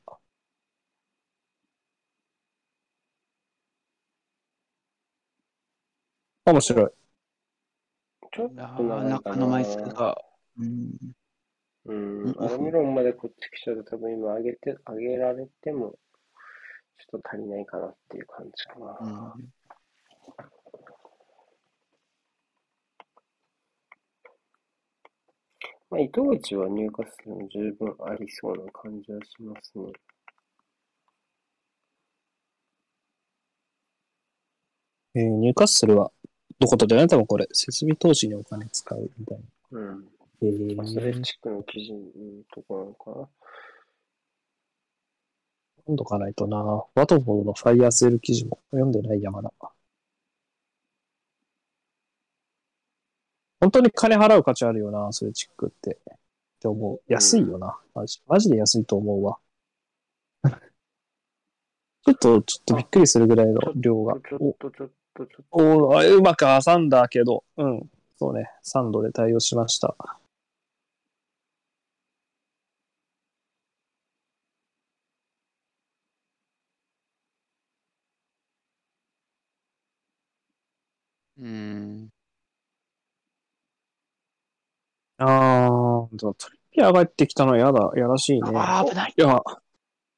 [6.47, 6.91] 面白い。
[8.33, 8.83] ちょっあと。
[8.83, 10.17] 中の枚数が、
[10.59, 10.91] うん、
[11.87, 12.35] うん。
[12.39, 15.99] アルミロンまでこっち来ちゃうと多分今上げて、上げられても、
[16.99, 18.99] ちょっと足りないかなっていう感じかな。
[19.01, 19.53] うん。
[25.91, 29.93] まあ、糸口は入荷するも十分ありそうな感じはしますね。
[35.15, 36.13] えー、ニューカッスルは、
[36.61, 39.39] どことだよね多分これ、設備投資にお金使うみたい
[39.73, 39.81] な。
[39.81, 40.20] うん。
[40.43, 42.01] えー、アスレチックの記事の
[42.55, 43.29] ところなのかな？
[45.79, 46.85] 読んどかないとな。
[46.95, 49.53] ワトフォードのファイヤーセール記事も読んでない山だ。
[53.61, 55.99] 本当に金払う価値あるよな、アスレチックって。
[56.07, 56.17] っ
[56.61, 57.03] て思う。
[57.09, 57.79] 安いよな。
[57.95, 59.39] マジマジで安いと思うわ。
[62.05, 64.15] ちょっと、ちょっとびっくりするぐらいの量が。
[64.21, 65.57] ちょおっと、ちょっと、ちょっと。
[65.57, 67.91] おあうまく挟んだけど、うん。
[68.19, 68.51] そうね。
[68.63, 69.95] サンドで対応しました。
[85.23, 87.91] あー、トリッピアがってきたのやだ。
[87.95, 88.51] やらしいね。
[88.55, 89.13] あー危ない。
[89.15, 89.43] いや、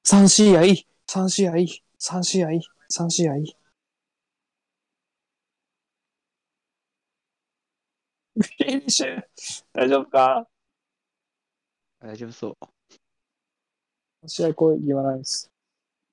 [0.07, 0.61] 3試合、
[1.09, 1.55] 3試合、
[1.99, 2.51] 3試合、
[2.89, 3.35] 3試合。
[3.35, 9.25] フィニッシュ
[9.73, 10.47] 大丈夫か？
[12.01, 12.57] 大丈夫そう。
[14.29, 15.51] 試合こう言わないです。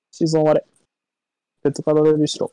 [0.10, 0.66] シーズン終われ。
[1.62, 2.52] ペットカードレビューしろ。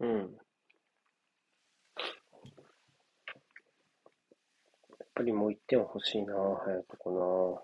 [0.00, 0.08] うん。
[0.08, 0.24] や
[5.04, 7.62] っぱりもう一点は欲しいな、早くこ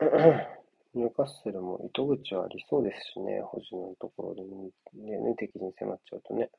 [0.00, 0.08] な。
[0.94, 6.50] ニューカッスルも糸口はありそうですしね、保持のところでね、ね敵に迫っちゃうとね。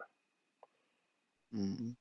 [1.53, 1.95] うん。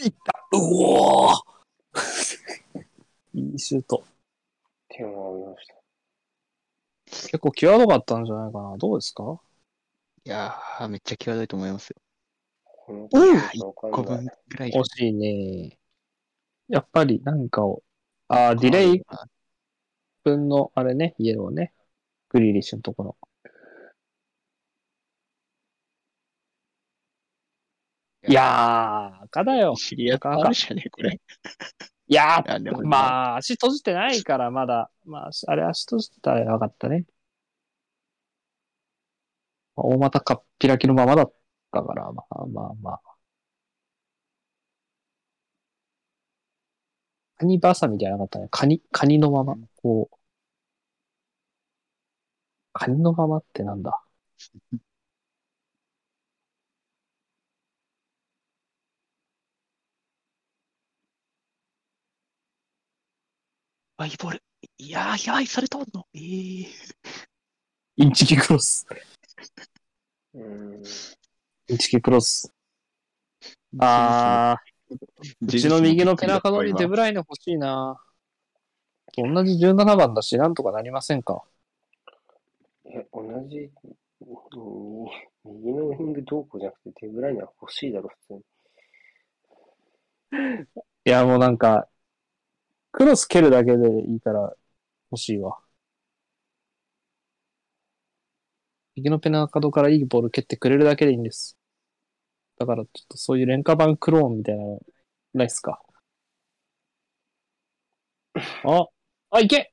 [0.00, 1.47] うおー
[3.38, 4.04] いいシュート。
[4.88, 5.74] 点を追いました。
[7.06, 8.76] 結構際どかったんじゃないかな。
[8.76, 9.40] どうですか？
[10.24, 11.96] いやー、めっちゃ際どいと思いますよ。
[12.64, 13.42] このうんわ
[13.74, 14.24] か5んない。
[14.24, 15.78] 分ぐらい惜しいね。
[16.68, 17.82] やっぱり何かを、
[18.28, 19.02] あー、ディレイ
[20.24, 21.72] 分の、あれね、イエローね。
[22.28, 23.16] グリーリッシュのところ。
[28.28, 29.74] いやー、赤だよ。
[29.76, 31.18] シリアカあるじゃねこれ。
[32.08, 34.90] いやいやでもー、まあ、足閉じてないから、まだ。
[35.04, 37.04] まあ、あれ足閉じてたらよかったね。
[39.76, 41.32] 大股かっぴらきのままだっ
[41.72, 43.00] たから、まあまあまあ。
[47.36, 48.48] カニバサミじゃなかったね。
[48.50, 49.56] カニ、カニのまま。
[49.82, 50.16] こう。
[52.72, 54.00] カニのままってなんだ？
[64.00, 64.42] あ、いいボール。
[64.78, 66.06] いやー、やばい、それ通んの。
[66.14, 66.66] えー。
[67.96, 68.86] インチキクロス。
[70.34, 70.82] うん。
[71.66, 72.54] インチキクロス。
[73.80, 74.96] あー、
[75.42, 78.00] うちの右のペナカドにデブライネ欲しいな。
[79.16, 81.42] 同じ17番だし、なんとかなりませんか？
[82.84, 84.28] え、同じ、うん
[85.44, 88.40] 右のウィングどうこうじゃなくて、デブライネは欲しいだろ、普通に。
[91.04, 91.88] いや、もうなんか、
[92.98, 94.52] クロス蹴るだけでいいから
[95.12, 95.56] 欲しいわ。
[98.96, 101.56] 右のペナカドからいいボール蹴ってくれるだけでいいんです。
[102.58, 104.80] だからちょっとそういう廉価版クローンみたいなの
[105.32, 105.80] ないっすか
[108.64, 108.86] あ、
[109.30, 109.72] あ、いけ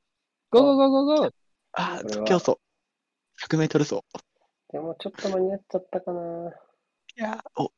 [0.51, 1.31] ゴーゴーゴーゴーゴー
[1.71, 2.59] あ競争。
[3.41, 4.01] 100メートル走。
[4.71, 6.21] でもちょっと間に合っちゃったかな。
[7.17, 7.71] いやー、お。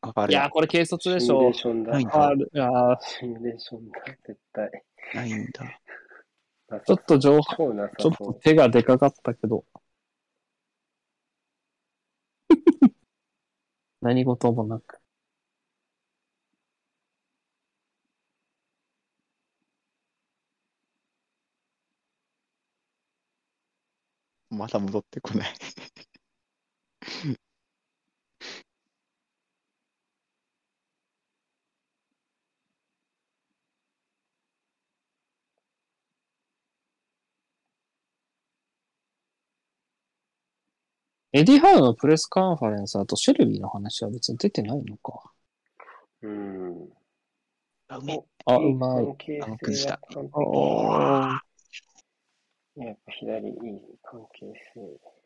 [0.00, 2.04] あ、ファウルいやー、これ軽率でしシミュレょーションだない。
[2.04, 2.50] んファール。
[2.52, 4.70] いやーシミュレーションだ、絶対。
[5.12, 5.80] ないんだ。
[6.86, 8.40] ちょっと上超なさちょっとそう。
[8.40, 9.64] 手がでかかったけど。
[14.00, 15.00] 何事もなく。
[24.50, 25.54] まだ戻ってこない。
[41.32, 45.30] エディ・ハウのプレスカンファレンス、あとシェルビーの話は別に出てないのか。
[46.22, 46.88] うん。
[47.88, 48.24] あ、う。
[48.46, 49.04] あ、うまい。
[49.04, 50.32] 関係あ崩した性は完璧。
[50.40, 51.42] あ
[52.76, 53.54] やっぱ左いい
[54.02, 55.17] 関係性。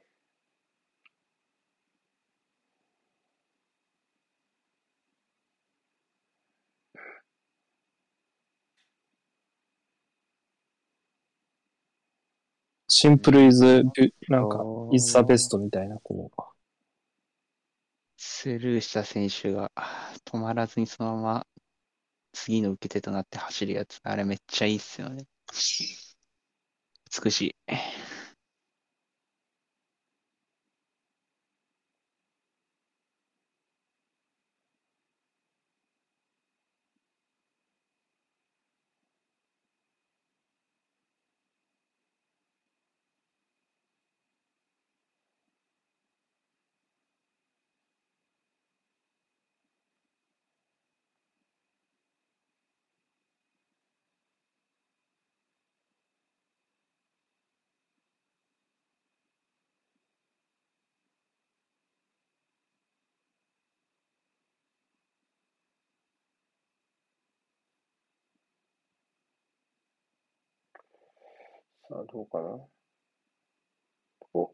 [12.94, 13.84] シンプルイズ、
[14.28, 14.62] なんか
[14.92, 16.42] イズザベストみたいな、こう。
[18.18, 19.72] スルーした選手が
[20.26, 21.46] 止まらずにそのまま
[22.32, 23.98] 次の受け手となって走るやつ。
[24.02, 25.24] あれめっちゃいいっすよね。
[27.24, 27.54] 美しい。
[71.92, 72.58] さあ、どうかな？
[74.32, 74.50] お、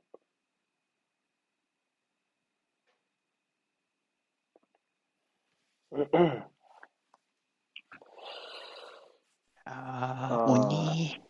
[9.64, 11.22] ああ鬼。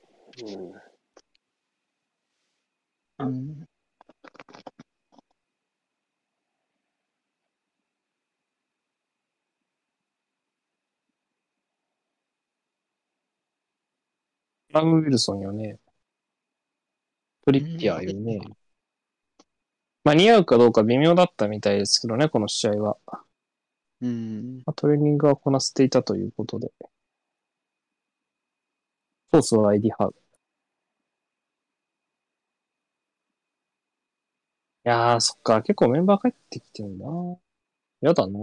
[3.18, 3.68] うんうん。
[14.70, 15.78] ラム・ウィルソンよね。
[17.48, 18.40] トリッピアーよね。
[20.04, 22.98] まあ、似合うかどうか微妙だったみたいですけどね、この試合は。
[24.02, 24.58] うん。
[24.66, 26.70] まあ、トレーニングはこなせていたということで。
[29.30, 30.14] コースはアイディハウ。
[34.84, 37.06] いやー、そっか、結構メンバー帰ってきてるな。
[38.02, 38.38] やだな。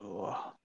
[0.00, 0.56] うわ。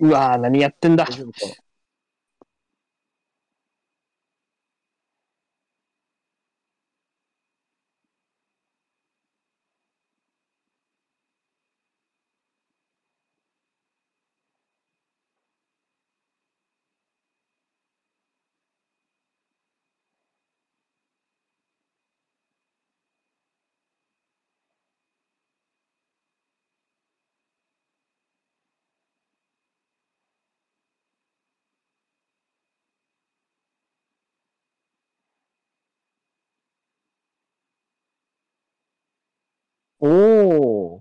[0.00, 1.06] うわー、何やってんだ。
[40.00, 41.00] おー。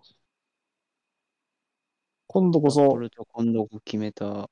[2.28, 4.50] 今度ここそ、れと今度決めた。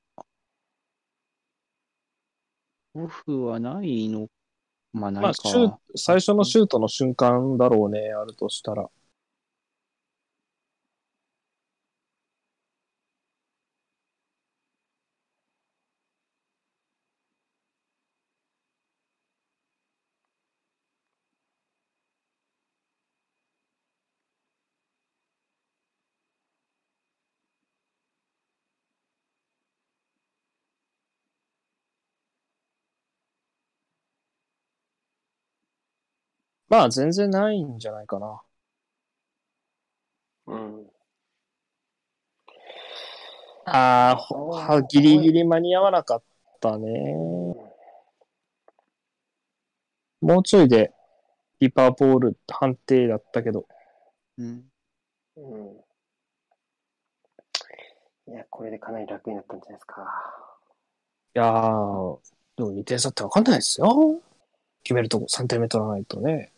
[2.94, 4.28] オフはないの？
[4.92, 5.48] まあ、ないまあ、か。
[5.48, 8.88] シュー最初のシュートの瞬間だろうね、あるとしたら。
[36.76, 38.42] まあ全然ないんじゃないかな。
[40.46, 40.86] うん。
[43.64, 44.14] あ
[44.68, 46.22] あ、ギリギリ間に合わなかっ
[46.60, 46.86] たね。
[50.20, 50.92] もうちょいで
[51.60, 53.66] リパーボール判定だったけど。
[54.36, 54.64] うん。
[55.36, 55.80] うん。
[58.28, 60.02] いや、これでかなり楽になったんじゃないですか。
[61.34, 62.18] いやー、
[62.56, 64.20] でも2点差ってわかんないですよ。
[64.82, 66.52] 決めるとこ3点目取らないとね。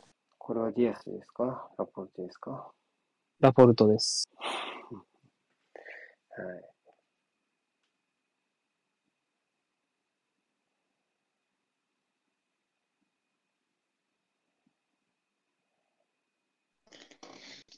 [0.48, 1.68] これはディアスですか？
[1.76, 2.50] ラポルテですか？
[2.52, 2.72] は
[3.40, 4.26] ラポルトです。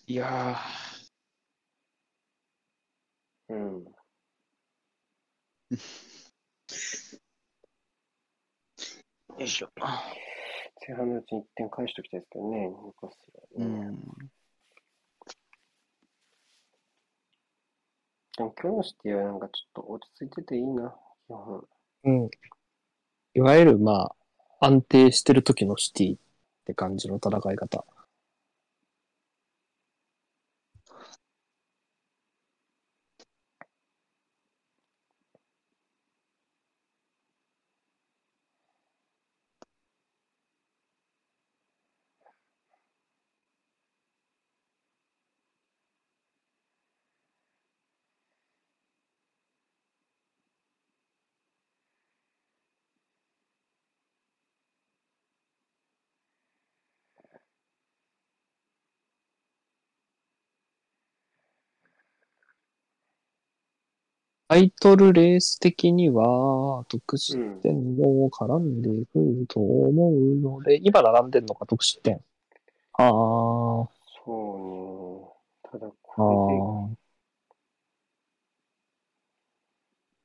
[0.06, 0.12] い。
[0.12, 0.56] いや
[3.48, 3.84] うん。
[3.84, 3.90] ー。
[9.40, 9.70] よいしょ。
[10.86, 13.18] 前半のうちに1点返しておきたいですけどね、ニューカッス
[13.58, 13.68] ルう。
[13.68, 13.96] ん。
[18.36, 20.94] でも今日のシティはなんかちょっと落ち着いてていいな、
[21.26, 21.64] 基本。
[22.04, 22.30] うん。
[23.34, 24.12] いわゆる、ま
[24.60, 26.18] あ、安定してる時のシティっ
[26.64, 27.84] て感じの戦い方。
[64.50, 67.60] タイトルレース的には、得失うん。
[67.60, 72.20] 点も絡んでくると思うので、今並んでんのか、得失点。
[72.94, 73.88] ああ、そ
[74.26, 75.78] うね。
[75.78, 76.90] ただ、あこ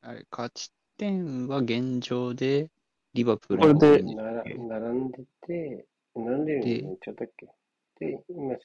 [0.02, 2.72] あれ、勝ち点は現状で、
[3.14, 7.46] リバプールこれで並んでて、並んでるのに言っちゃったっけ？
[8.00, 8.58] で、今、い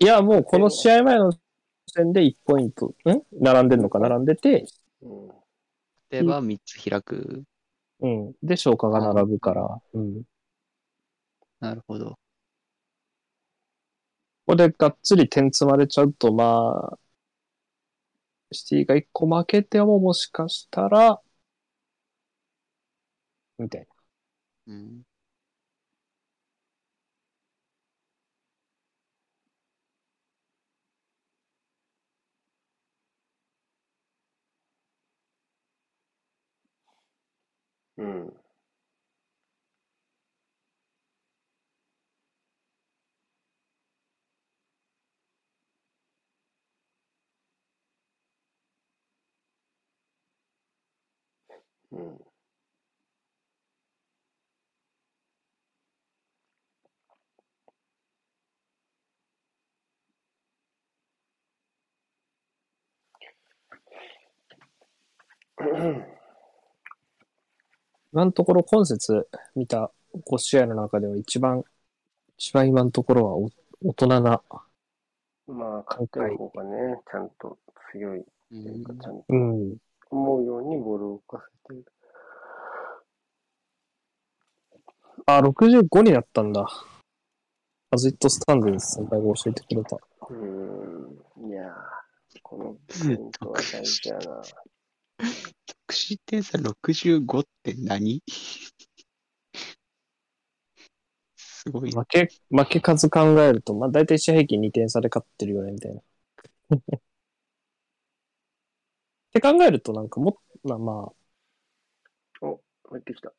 [0.00, 1.32] や、もうこの試合前の
[1.88, 2.92] 戦で1ポイント、ん？
[3.40, 4.66] 並んでんのか、並んでて、
[5.02, 5.28] うん。
[6.10, 7.44] 例えば3つ開く。
[8.00, 8.32] うん。
[8.42, 10.22] で、消化が並ぶから、うん。
[11.60, 12.18] なるほど。
[14.46, 16.98] ここでがっつり点積まれちゃうと、まあ、
[18.50, 21.20] シティが1個負けてももしかしたら、
[23.58, 23.86] みたい
[24.66, 24.74] な。
[24.74, 25.05] うん。
[37.98, 38.34] うん。
[68.16, 68.20] うん。
[68.20, 69.90] 今のところ今節見た
[70.24, 71.64] 5試合の中では一番、
[72.38, 73.50] 一番今のところはお
[73.84, 74.42] 大人な、
[75.46, 77.58] まあ、勝ってる方がね、ちゃんと
[77.92, 79.76] 強いとういうか、んちゃんとうん。
[80.10, 81.84] 思うようにボールを動かせてる。
[85.26, 86.66] あ、65になったんだ。
[87.90, 88.96] アズイットスタンドです。
[88.96, 89.96] 先輩が教えてくれた。
[89.96, 91.48] うーん。
[91.48, 91.72] いやー、
[92.42, 92.64] この
[93.04, 94.42] ポイントは大事やな。
[95.86, 98.22] 得失点差65って何？
[101.36, 102.02] すごいな。
[102.02, 106.00] 負け、負け数考えると、まあ大体試合平均2点差で勝ってるよね、みたいな。
[106.98, 107.02] っ
[109.32, 111.12] て考えるとなんかもっ、まあま
[112.42, 113.32] あ、お、入ってきた。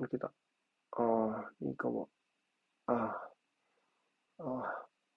[0.00, 0.32] 抜けた。
[0.92, 2.08] ああ、いいかも。
[2.86, 3.32] ああ、
[4.38, 4.44] あ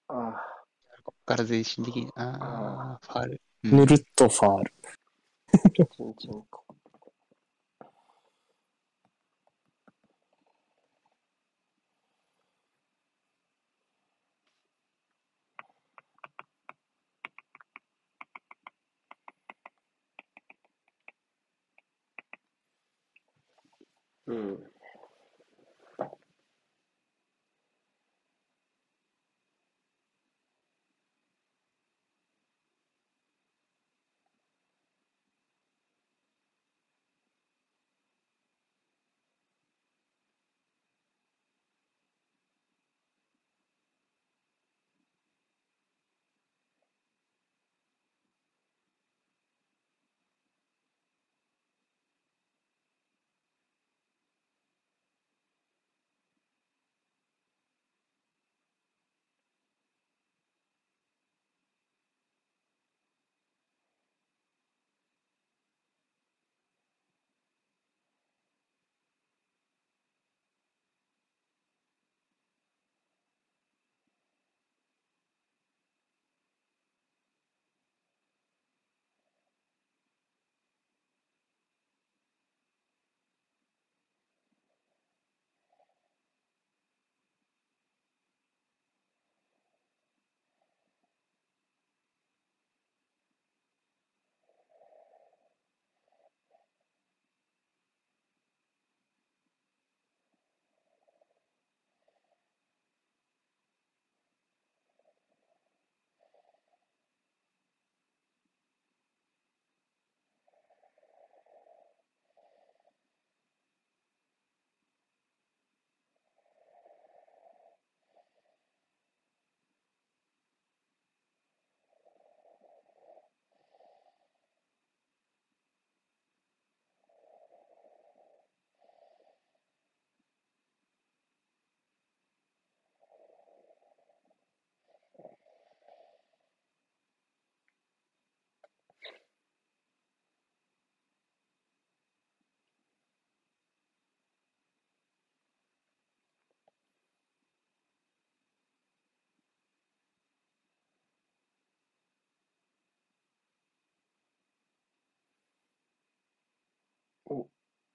[0.08, 0.66] あ、ああ、
[1.04, 2.08] ここから前進的に。
[2.16, 3.40] ああ、ファール。
[3.64, 4.72] うんぬるっとファール。
[5.96, 6.64] チンチンコ。
[24.26, 24.71] うん。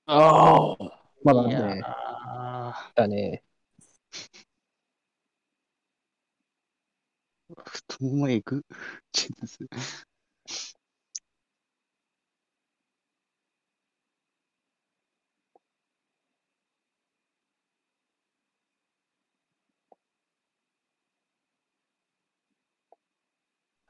[0.08, 0.78] ああ。
[1.24, 3.44] まだね、ーだね。
[7.66, 8.66] 太ももえぐ。
[9.12, 9.70] ジェズ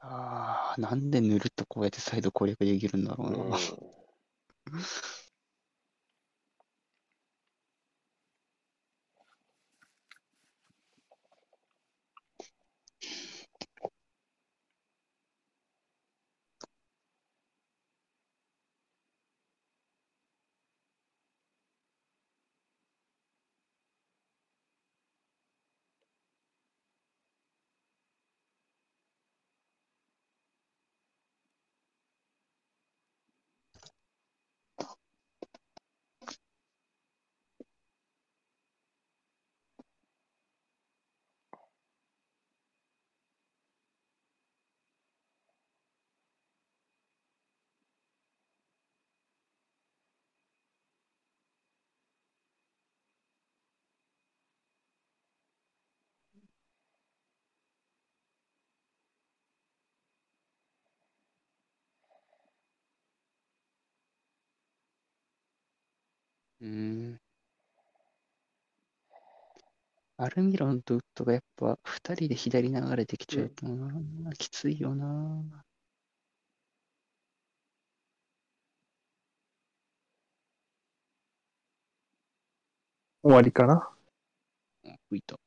[0.00, 3.52] ああ、なんでぬるっとこうやって再度攻略できるんだろううん
[66.60, 66.68] うー
[67.14, 67.20] ん。
[70.16, 75.64] アルミロンとウッドがやっぱ二人で左流れてきちゃうとな、きついよな。
[83.22, 83.88] 終わりかな？
[85.10, 85.38] 吹いた。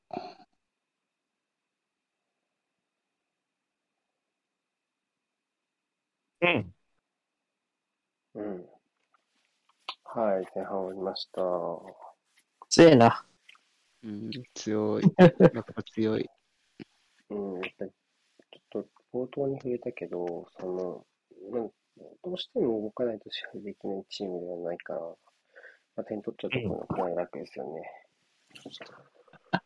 [6.42, 6.74] うん。
[8.36, 8.71] うん。
[10.14, 11.42] はい、前半終わりました。
[12.68, 13.26] 強えな。
[14.04, 15.04] うん、強い。
[15.18, 16.30] やっぱ強い。
[17.30, 17.92] うん、やっぱり、
[18.52, 21.06] ちょっと冒頭に触れたけど、その、
[21.50, 21.72] なん
[22.24, 25.16] どうしても動かないと支配できないチームではないから、ま
[25.96, 27.82] あ、点取っちゃうところがかなり楽ですよね。
[29.54, 29.62] あ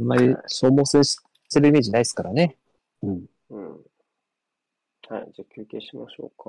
[0.00, 1.16] んまり消耗性し
[1.52, 2.56] てるイメージないですからね。
[3.02, 3.26] うん。
[3.50, 3.72] うん。
[3.72, 6.42] はい、じゃあ休憩しましょう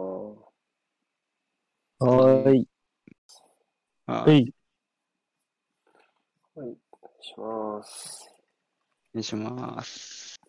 [2.06, 2.68] はーい。
[4.06, 4.54] はい。
[6.56, 6.62] か。
[6.62, 8.30] はい、お願いします。
[9.14, 10.40] 願いします。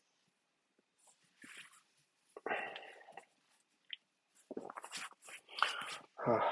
[6.16, 6.42] はあ、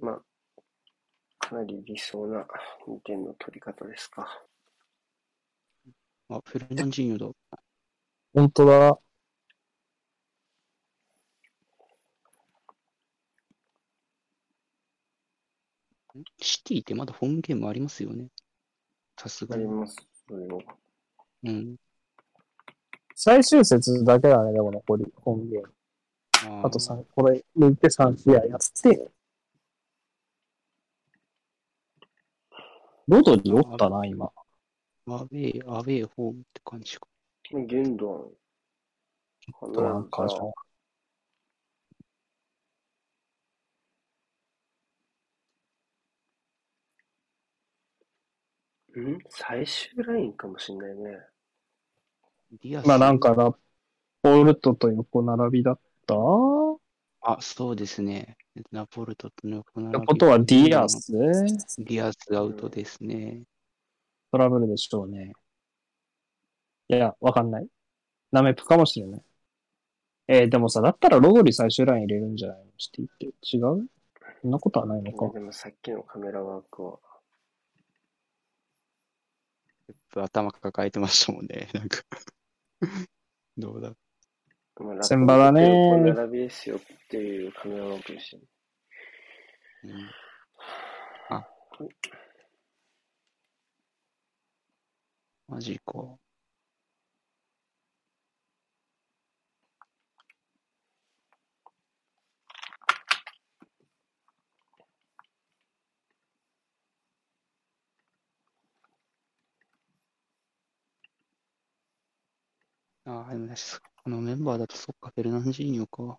[0.00, 0.22] まあ、
[1.38, 2.46] かなり理想な
[2.88, 4.42] 2点の取り方ですか。
[6.28, 7.60] あ、フェルナンジーニョだ。
[8.34, 9.07] 本当だ。
[16.40, 18.28] シティってまだ本ゲームありますよね。
[19.18, 19.64] さすがに。
[19.64, 19.96] あります
[20.30, 20.58] よ。
[21.44, 21.76] うん。
[23.14, 25.72] 最終節だけだね、でも残り、本ゲーム。
[26.62, 29.10] ああと3、これ抜いて3試合やって、
[33.08, 34.30] ロドリおったな、今。
[35.06, 37.08] アウェイ、アウェイ、ホームって感じか。
[37.50, 38.30] ギュンドン。
[39.72, 40.38] となんかじゃ
[49.00, 49.18] ん？
[49.28, 51.18] 最終ラインかもしんないね。
[52.62, 52.88] ディアス。
[52.88, 53.52] まあなんかラ
[54.22, 56.14] ポルトと横並びだった？
[57.20, 58.36] あ、そうですね。
[58.72, 61.12] ラポルトとの横並びってことはディアス？
[61.12, 63.42] ディアスアウトですね。
[64.32, 65.32] トラブルでしょうね。
[66.88, 67.66] いや、わかんない。
[68.32, 69.22] ナメプかもしれない。
[70.28, 72.64] えーでもさ、だったらロドリ最終ライン入れるんじゃないの？
[72.76, 73.26] シティって。
[73.26, 73.86] 違う？
[74.42, 75.28] そんなことはないのか。
[75.32, 76.98] でもさっきのカメラワークは、
[80.14, 81.68] 頭抱えてましたもんね。
[81.74, 82.02] なんか
[83.56, 83.92] どうだ
[84.76, 85.62] まあ千葉だね
[86.76, 88.42] っていうカメラワークでしたね。
[89.84, 90.28] うん
[95.48, 96.18] マジか。
[113.10, 113.48] ああ、でも
[114.04, 116.18] このメンバーだとそっか、フェルナンジーニョか。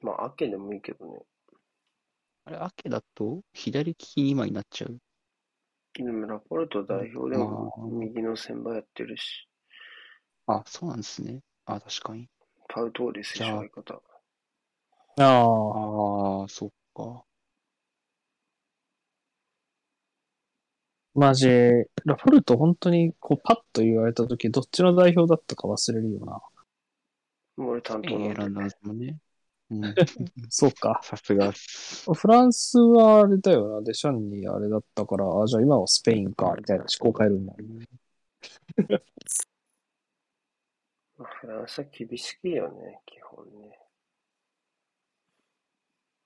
[0.00, 1.20] まあ、アケでもいいけどね。
[2.46, 4.98] あれ、アケだと左利き2枚になっちゃう？
[5.94, 9.48] でもラポルト代表でもまあ右の先輩やってるし、
[10.46, 11.40] あ、そうなんですね。
[11.64, 12.28] あ、確かに。
[12.68, 14.02] パパウ・トーレスでし相方。
[15.16, 17.27] ああ、そっか。
[21.18, 26.40] マジ、ラフォルト本当にこうパッと言われたとき、どっちの代表だったか忘れるよな。
[27.56, 29.18] もう俺担当なんで選んだんですもんね。
[29.70, 29.82] うん、
[30.48, 31.00] そうか。
[31.02, 31.50] さすが。
[32.14, 33.82] フランスはあれだよな。
[33.82, 37.54] デシャンにあれだったから、あ、じゃあ今はスペインか、みたいな思考変えるんだ。
[41.18, 43.76] まあフランスは厳しいよね、基本ね。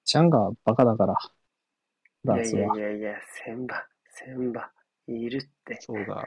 [0.05, 2.76] シャンがバカだから、フランいやいやスは。
[2.76, 3.14] いやいや、
[3.47, 4.70] 千葉、千葉、
[5.16, 5.78] いるって。
[5.80, 6.26] そうが、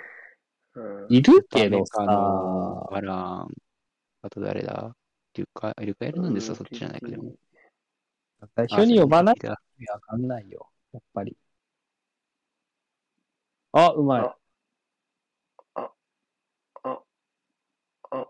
[0.75, 1.13] うん。
[1.13, 3.47] いるけどさ、バラン、
[4.21, 4.95] あと誰だ
[5.33, 7.23] リュカ、リュカエルなんですよ、そっちじゃないけど。
[8.53, 9.57] 代表に呼ばないあわ
[10.01, 10.69] かんないよ。
[10.93, 11.36] やっぱり。
[13.71, 14.21] あ、うまい。
[14.21, 14.36] あ
[15.73, 15.91] あ、
[18.11, 18.27] あ、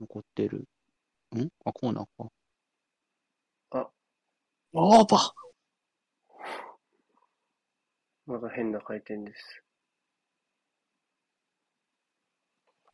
[0.00, 0.64] 残ってる。
[1.36, 1.48] ん？
[1.64, 2.30] あ、コーナーか。
[4.72, 5.43] オーバー
[8.26, 9.62] まだ変な回転です。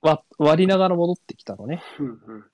[0.03, 1.83] わ割りながら戻ってきたのね。
[1.99, 2.51] うんうん。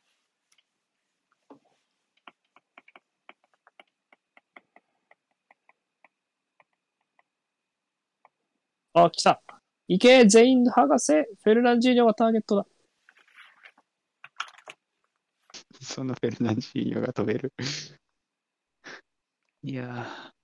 [8.94, 9.42] あ、来た。
[9.88, 11.28] いけ、全員剥がせ。
[11.42, 12.66] フェルナンジーニョがターゲットだ。
[15.80, 17.52] そのフェルナンジーニョが飛べる。
[19.62, 20.34] いや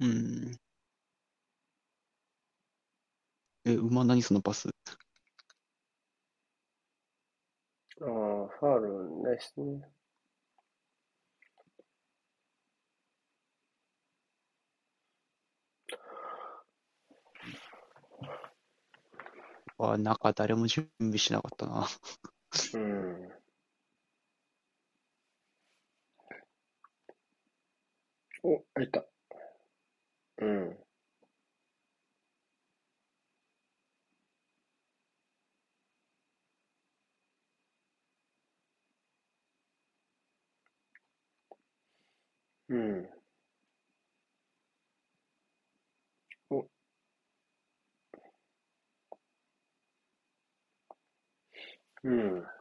[0.00, 0.58] うん。
[3.64, 4.68] え、馬何そのパス？
[8.00, 9.82] ああ、ファールないっすね。
[19.78, 21.86] あ、中誰も準備しなかったな。
[22.74, 23.32] うん。
[28.42, 29.04] お、開いた。
[30.38, 30.76] うん。
[42.68, 43.08] うん。
[46.50, 46.66] お。
[52.04, 52.55] うん。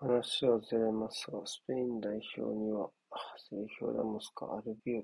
[0.00, 2.88] 話はずれますが、スペイン代表には、
[3.36, 5.02] セルヒオ・ラモスかアルビオ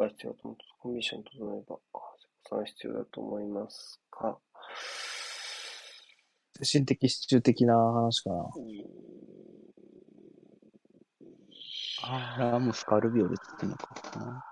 [0.00, 1.78] ラが必要だと思うと、コンビネーション整えば、
[2.48, 4.38] さん必要だと思いますか
[6.60, 8.50] 精神的、支柱的な話かな。
[12.04, 13.94] あラモスかアルビオルって言ってんのか。
[14.16, 14.44] あ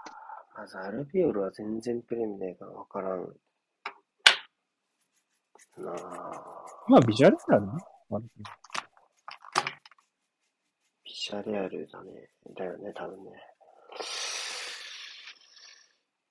[0.56, 3.22] まずアルビオルは全然プレミないから分からん。
[5.78, 7.66] なあまあ、ビジュアルだね。
[8.10, 8.28] ビ
[11.30, 12.28] シャレアルだね。
[12.56, 13.30] だよね、多分ね。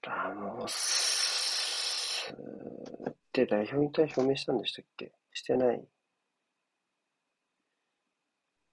[0.05, 2.35] ラモス
[3.09, 5.13] って代表引退表明したんでしたっけ？
[5.31, 5.81] してない？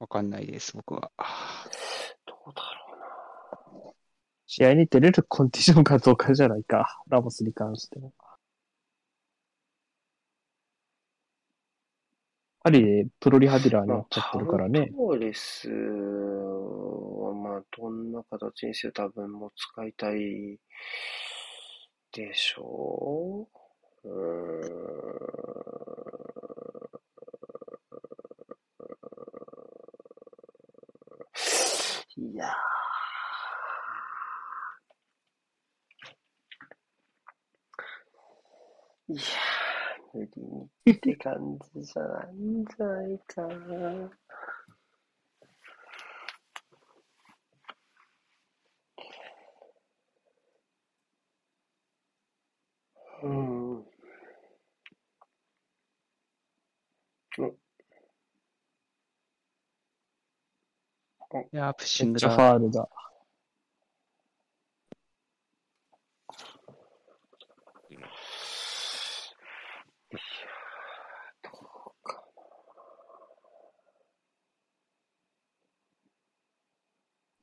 [0.00, 1.12] わかんないです、僕は。
[1.16, 1.64] あ
[2.26, 2.96] どうだろ
[3.84, 3.92] うな。
[4.48, 7.00] 試合に出れるコンディションかどうかじゃないか。
[7.08, 8.10] ラモスに関しては。
[12.66, 14.80] パリでプロリハビラーになっちゃってるからね。
[14.80, 20.58] パウトーレスは、まあ、どんな形にせよ多分もう使いたい
[22.10, 23.46] でしょ
[24.04, 24.08] う。
[24.08, 24.64] うー
[32.18, 32.32] ん。
[32.32, 32.48] いやー。
[39.08, 39.75] いやー、
[40.16, 44.10] 無理にって感じじゃないんじゃないかな。
[53.22, 53.86] うん。
[61.52, 62.54] いやー、プッシめっちゃフングだ。
[62.54, 62.88] ァールだ。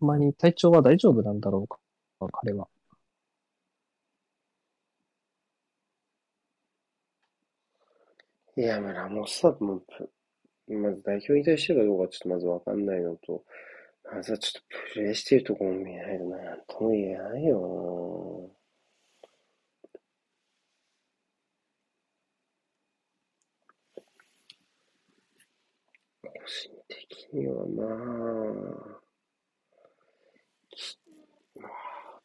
[0.03, 1.79] ほんまに体調は大丈夫なんだろうか、
[2.41, 2.67] 彼は。
[8.57, 9.75] いや、まあ、ラモスはも
[10.67, 13.45] う、まず代表に対してかどうかちょっとまずわかんないのと、
[14.13, 18.51] まずはちょっとプレイしてるところも見ないとなんとも言えないよ
[26.21, 27.85] 個人的にはま
[28.97, 28.99] あ、
[30.75, 30.97] き
[31.55, 32.21] まあ、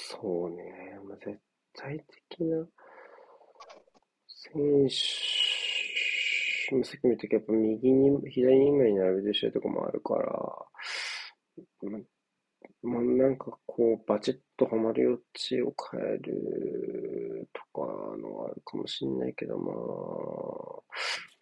[0.00, 1.38] そうね、まあ、絶
[1.74, 2.66] 対的な
[4.26, 4.94] 選手、
[6.84, 10.22] さっきも言ったけど、やっぱ右に、左に今に並べてるとこもあるから、
[11.90, 12.02] まあ
[12.82, 17.86] まあ、なんかこう、バチッとはまる余地を変えるとか
[18.18, 19.74] のはあるかもしれないけど、まあ、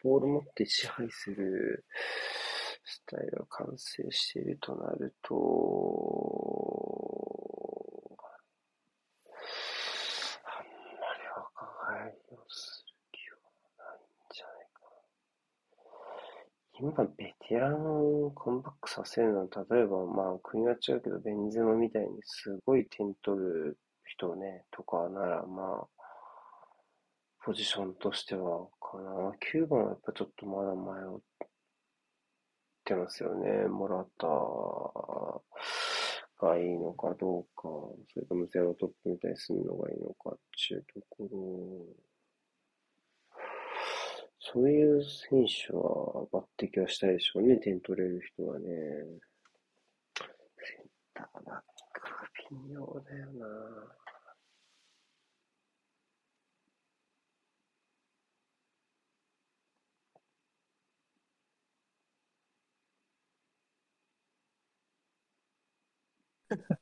[0.02, 1.84] ボール持って支配する
[2.84, 5.34] スタイルが完成しているとなると、
[10.44, 10.70] あんま
[11.18, 13.36] り若返りをする気は
[13.78, 14.00] ないん
[14.32, 14.88] じゃないかな。
[16.78, 25.86] 今、ベテランをコンバックさせるのは、例えば、まあ、国は違うけど、ベンゼマみたいにすごい点取る人ね、とかなら、まあ、
[27.42, 29.32] ポジションとしてはかな。
[29.54, 30.80] 9番はやっぱちょっとまだ迷
[31.16, 31.20] っ
[32.84, 33.68] てますよね。
[33.68, 34.26] モラタ
[36.44, 37.68] がいいのかどうか、
[38.12, 42.05] それともゼロトップみたいにするのがいいのかっていうところ。
[44.52, 47.56] そういう選手は抜擢はしたいでしょうね。
[47.56, 48.66] 点取れる人はね。
[50.58, 53.46] センターバックは微妙だよな。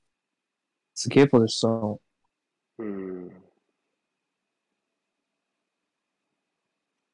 [0.94, 2.00] すげえポジション。
[2.78, 3.43] うん。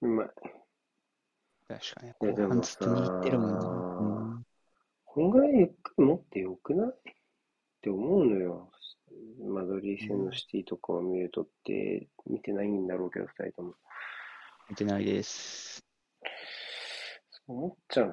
[0.03, 0.29] うまい。
[1.69, 2.35] 確かに。
[2.37, 3.69] で半ずっと握ってるもんな。
[4.35, 4.47] うん
[5.13, 6.93] こんぐらいゆっくり持ってよくないっ
[7.83, 8.71] て思うのよ。
[9.45, 13.75] マドリー戦のシティとかを見るとって、見てないんだろうけど、二人とも。
[14.69, 15.85] 見てないです。
[17.33, 18.13] そう思っちゃうの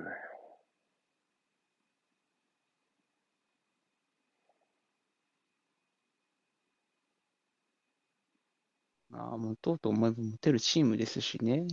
[9.18, 11.68] ああ、持とうと思えば持てるチームですしね。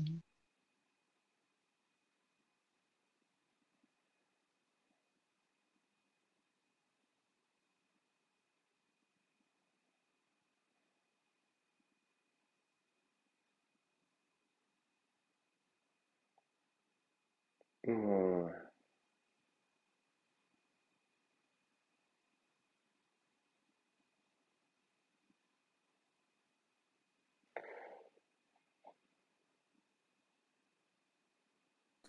[17.87, 18.64] うん。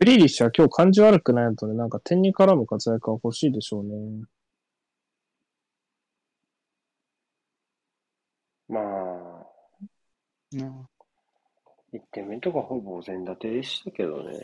[0.06, 4.28] クリーリッシュは今日感じ悪くないのとね、なんか点に絡む活躍は欲しいでしょうね。
[8.70, 9.48] まあ、
[10.54, 10.88] うん
[11.92, 14.38] 1点目とかほぼお膳立てでしたけどね。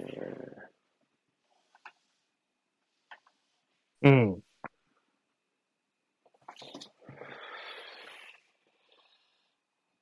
[4.01, 4.41] うん。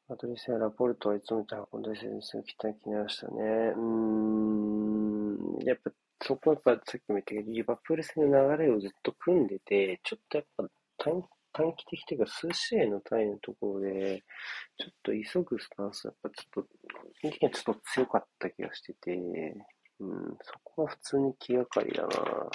[0.08, 3.74] マトリスやラポルトはいつも見たら本当に戦争期待気になりましたね。
[3.76, 10.64] うーん、やっぱそこはやっぱさっきも言ったけど、リバプール戦の流れをずっと組んでて、ちょっとやっぱ
[10.98, 14.24] 短短期的というか数試合の単位のところで、
[14.78, 16.70] ちょっと急ぐスタンスやっぱちょっと、
[17.20, 19.16] 基本的にはちょっと強かった気がしてて、
[20.00, 22.52] うん、そこは普通に気がかりだなと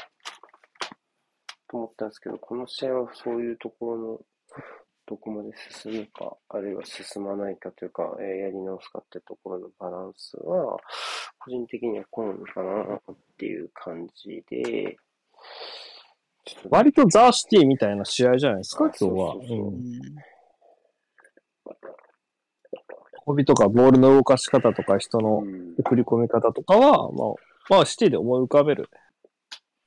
[1.72, 4.20] 思ったんですけど、この試合はそういうところの
[5.06, 10.78] どこまで進むか、あるいは進まないかというか、えーやり直すかってところのバランスは、
[11.44, 13.00] 個人的には好みかなっ
[13.36, 14.96] ていう感じで、
[16.70, 19.32] 割とザーシティみたいな試合じゃないですか、あ今日は。
[19.34, 19.80] そうそうそううんうん
[23.26, 27.34] 運びとかボールの動かし方とか人のうん送り込み方とかは、まあ、
[27.70, 28.90] まあ、シティで思い浮かべる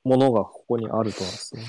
[0.04, 1.62] ものがここにあるとはですね。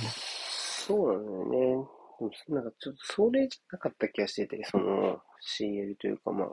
[0.88, 1.50] そうなんだよね。
[1.60, 5.22] でも、なんかちょっとそれじゃなかった気がしてて、その
[5.60, 6.48] CL というか、まあ、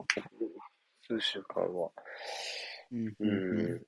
[1.09, 1.91] 数週間は。
[2.93, 3.87] うんううんん。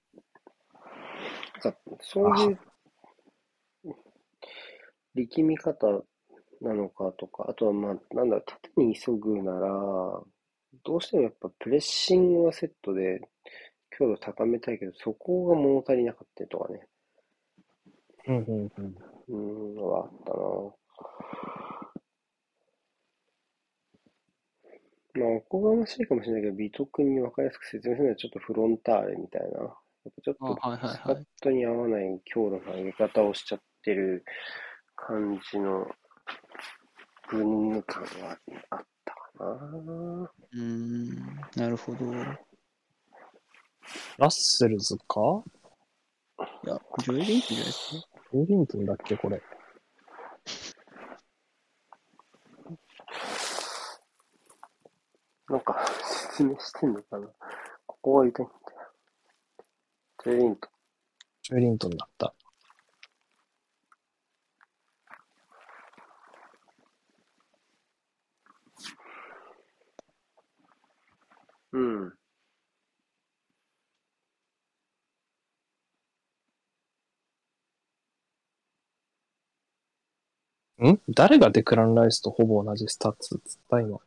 [1.65, 2.59] なんかそういう
[5.15, 5.87] 力み方
[6.61, 9.69] なのかとか、あとはまあ、なんだろう、縦に急ぐなら、
[10.85, 13.21] どうしてもやっぱプレッシングはセットで
[13.91, 16.87] 強度高めたいけど、そこが物足りなかったりとかね。
[18.27, 18.97] うんうんうん。
[19.29, 20.39] うーん、はあったな。
[25.15, 29.49] まあ、おこがましいかもしれないけど、美徳に分かりやすく説明するのはちょっとフロンターレみたいな。
[29.49, 30.55] やっぱちょっあ、と
[30.89, 31.27] スカッはい。
[31.43, 34.25] トに合わない強度の上げ方をしちゃってる
[34.97, 35.87] 感じの
[37.29, 38.39] 分感は
[38.71, 40.31] あったかな。
[40.53, 41.11] うーん、
[41.57, 42.05] なるほど。
[42.05, 42.15] い
[44.19, 45.43] ラッセルズか？
[46.65, 48.07] や、ジョエリントじゃないですか。
[48.33, 49.43] ウィリントンだっけ、これ。
[55.49, 57.27] なんか説明してんのかな。
[57.87, 58.61] ここが痛いんだよ。
[60.25, 60.69] ジェリント。
[61.51, 62.35] ウィリントンだった。
[71.73, 72.07] うん。
[80.83, 81.01] ん？
[81.09, 83.99] 誰がデクラン・ライスとほぼ同じスタッツっつった今。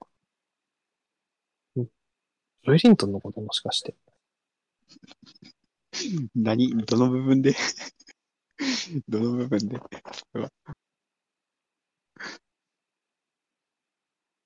[2.62, 3.96] んジョエリントンのこともしかして。
[6.36, 6.86] 何？
[6.86, 7.56] どの部分で？
[9.08, 9.80] どの部分で？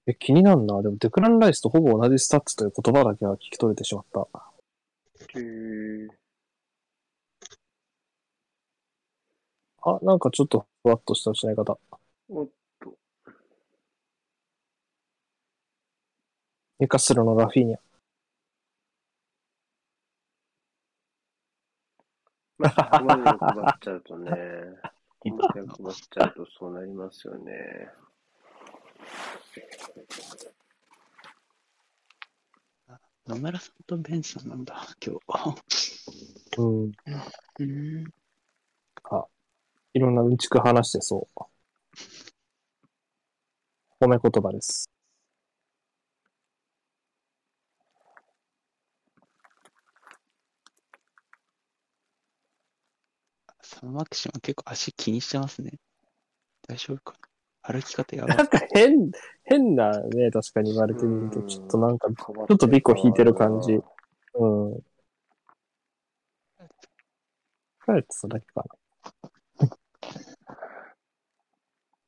[0.08, 0.82] え、気になんな。
[0.84, 4.28] でもデクラン・ライスとほぼ同じスタッツという言葉だけは聞き取れてしまった。
[5.40, 6.08] へー
[9.82, 11.78] あ、なんかちょっとふわっとした失い方。
[12.30, 12.50] おっ
[12.80, 12.98] と。
[16.80, 17.85] ニカッスルのラフィーニャ。
[22.58, 24.32] まあ、ここまで欲張っちゃうとね、
[25.26, 27.90] 欲張っちゃうとそうなりますよね。
[33.28, 36.62] 野村さんとベンさんなんだ、今日。
[36.62, 36.92] うん。
[37.60, 38.14] うん。
[39.94, 41.40] いろんなうんちく話してそう。
[44.00, 44.90] 褒め言葉です。
[53.80, 55.74] サンマキシマ結構足気にしてますね。
[56.66, 57.14] 大丈夫か
[57.68, 57.74] な？
[57.74, 59.12] 歩き方やばなんか変、
[59.44, 63.74] 変なね、確かに言われてみると、うんちょっとなんか、ちょっとビコ引いてる感じ。
[63.74, 64.82] うん。
[67.86, 68.66] 帰ってそれだけか
[69.66, 69.68] い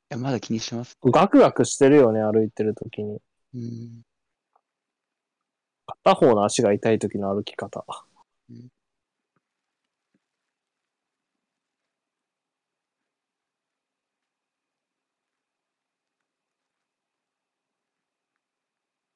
[0.09, 0.97] や、まだ気にしてます。
[1.03, 1.11] な。
[1.11, 3.20] ガクガクしてるよね、歩いてるときに。
[3.55, 4.03] うん。
[5.86, 7.84] 片方の足が痛いときの歩き方。
[8.49, 8.70] うん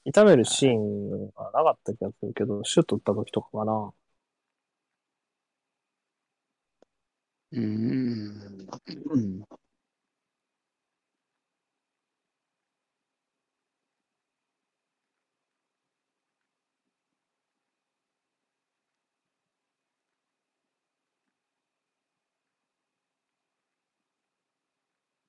[0.05, 3.93] 痛めるシーンはなかった気がするけど、シュート打った時とかかな。
[7.51, 8.67] うん。
[9.11, 9.43] うん。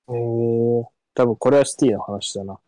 [0.08, 2.58] ええ多分これはシティの話だな。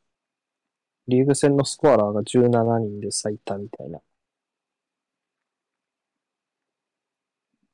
[1.08, 4.00] リーグ戦のスコアラーが17人で最多みたいな。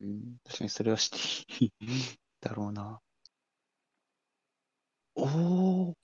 [0.01, 1.73] うん、確かにそれはしていい
[2.41, 3.01] だろうな。
[5.15, 5.95] おー、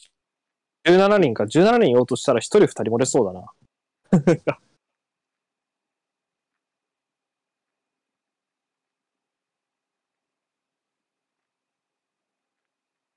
[0.85, 3.47] 17人か、17人言おうとしたら1人2人漏れそうだな。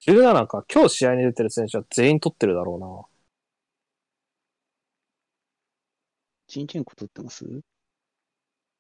[0.01, 3.19] 17か、今日試合に出てる選手は全員取ってるだろうな。
[6.50, 7.45] チンチェンコ取ってます？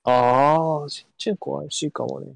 [0.03, 2.33] ああ、ジンチェンコ怪しいかもね。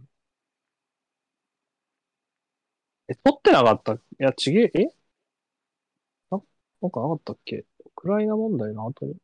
[3.08, 3.94] え、取ってなかった？
[3.94, 4.88] いや、ちげえ、え
[6.32, 6.42] な、
[6.82, 7.66] なんかなかったっけ？
[7.86, 9.16] ウクライナ問題の後に。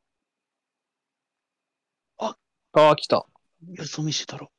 [2.17, 2.35] あ
[2.73, 3.25] ああ、来た。
[3.73, 4.51] よそ見してたろ。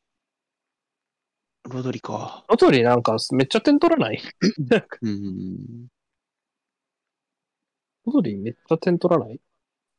[1.65, 2.45] ロドリか。
[2.49, 4.21] ロトリなんかめっちゃ点取らない？
[5.03, 5.87] うん。
[8.07, 9.41] ロトリめっちゃ点取らない？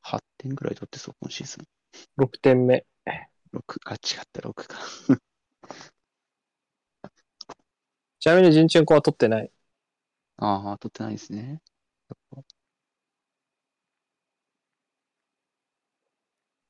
[0.02, 1.68] 8点ぐらい取ってそう、今シーズン。
[2.18, 2.86] ?6 点目。
[3.54, 4.00] 6、あ、違っ
[4.32, 4.78] た、6か。
[8.20, 9.52] ちなみにジンチェンコは取ってない。
[10.38, 11.62] ああ、取ってないですね。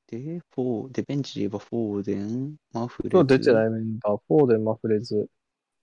[0.06, 5.28] で、フォー、で、ベンチで言えばフォーデン、マフレズ、今日出てないメンバー、フォーデン、マフレズ、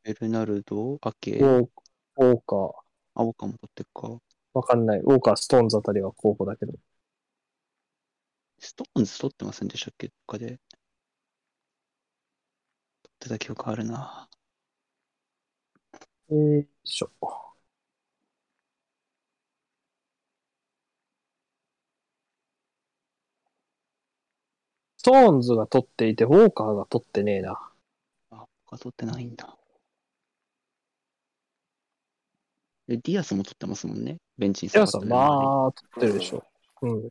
[0.04, 1.70] ベルナルド、アケ、ウォー
[2.18, 2.72] ウォーカー、
[3.16, 4.20] ウォーカーも取ってっか。
[4.54, 5.00] わかんない。
[5.00, 6.74] ウォーカー、ストーンズあたりは候補だけど。
[8.60, 10.08] ストーンズ取ってませんでしたっけ？
[10.08, 10.46] どっかで。
[10.48, 10.60] 取っ
[13.20, 14.30] てた記憶あるな。
[16.30, 17.10] えー、よいしょ。
[24.98, 27.72] ストーンズが取っていて、ウォーカーが取ってねえな。
[28.32, 29.58] あ、他取ってないんだ。
[32.88, 34.18] で、ディアスも取ってますもんね。
[34.38, 36.44] ベンチにいやさ、下がったねまあ、取ってるでしょ。
[36.82, 37.10] うん。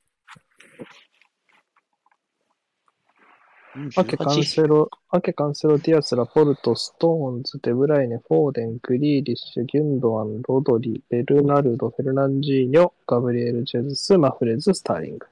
[3.79, 15.26] うんアケ、カン18セロ、アケ、カンセロ、ディアス、ラポルト、ストーンズ、デブライネ、フォーデン、グリーリッシュ、ギュンドアン、ロドリ、ベルナルド、フェルナンジーニョ、ガブリエル・ジェズス、マフレーズ、スターリング。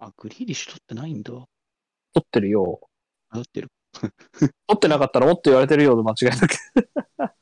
[0.00, 1.32] あ、グリーリッシュ取ってないんだ。
[1.32, 1.48] 取
[2.18, 2.80] ってるよ。
[3.30, 3.68] あ、取ってる。
[4.66, 7.41] 取ってなかったらもっと言われてるようで間違いなく。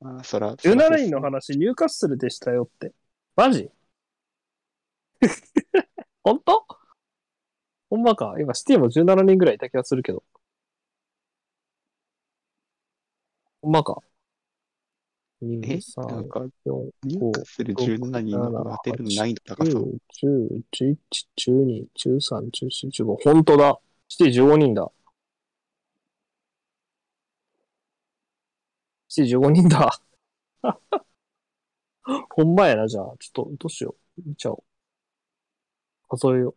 [0.00, 0.54] あ、そら。
[0.56, 2.92] 17人の話、ニューカッスルでしたよって。
[3.36, 3.68] マジ？
[6.22, 6.66] 本当？
[7.90, 8.34] ほんまか。
[8.38, 10.22] 今、シティも17人ぐらいいた気がするけど。
[13.62, 14.02] ほんまか。
[15.40, 19.98] 2、え3、なんか、4、ニューカッスル17人の当てるの難易度高そう。
[20.22, 23.16] 9、10、11、12、13、14、15。
[23.22, 23.78] 本当だ。
[24.08, 24.90] シティ15人だ。
[29.08, 29.90] シティ15人だ。
[32.30, 33.04] ほんまやな、じゃあ。
[33.18, 34.22] ちょっと、どうしよう。
[34.28, 36.16] 見ちゃおう。
[36.16, 36.54] 数えよ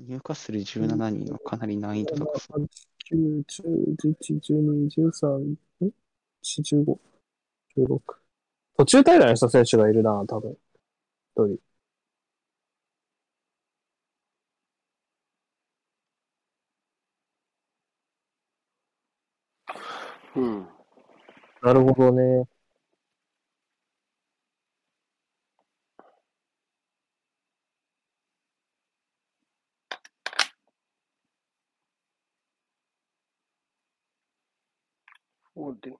[0.00, 2.18] ニューカッスル17人はかなり難易度う。
[2.26, 2.68] 高そう。
[3.10, 5.90] 9、10、11、12、13、ん ?4、
[6.62, 6.98] 15、
[7.76, 8.00] 16。
[8.76, 10.56] 途中退団した選手がいるな、多分。
[11.34, 11.67] 一人。
[20.38, 20.68] うん。
[21.62, 22.48] なるほどね。
[35.54, 35.92] そうで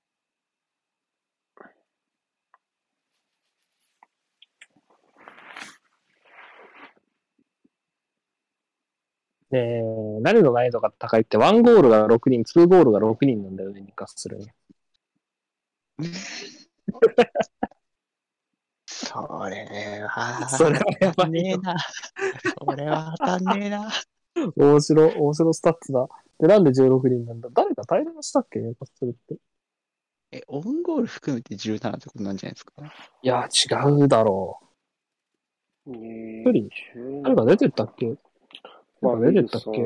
[9.50, 9.82] え、
[10.20, 14.54] 何の難易度が高いって、1ゴールが6人、2ゴールが6人なんだよね、ニカするね。
[18.86, 21.76] それは、それはやばいねえな。
[22.58, 23.90] それは当たんねえな。
[24.56, 26.08] 面白、面白スタッツだ。
[26.38, 27.48] で、なんで16人なんだ？
[27.52, 28.60] 誰か退団したっけ？
[28.60, 29.36] ニカするって。
[30.30, 32.72] え、オウンゴール含めて17ってことなんじゃないですか？
[33.22, 34.60] いや、違うだろ
[35.86, 37.22] 一一人う。
[37.22, 38.14] 誰か出てったっけ？
[39.00, 39.82] まあ、なんか出てったっけ？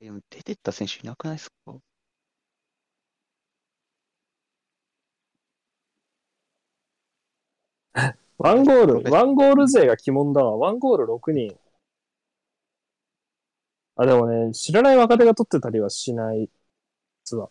[0.00, 1.78] でも出てった選手いなくないですか？
[8.38, 10.56] ワンゴール、 ワンゴール勢が鬼門だわ。
[10.56, 11.58] ワンゴール6人。
[13.96, 16.50] あ、でもね、知らない若手が取ってたりはしない。
[17.24, 17.50] 実は。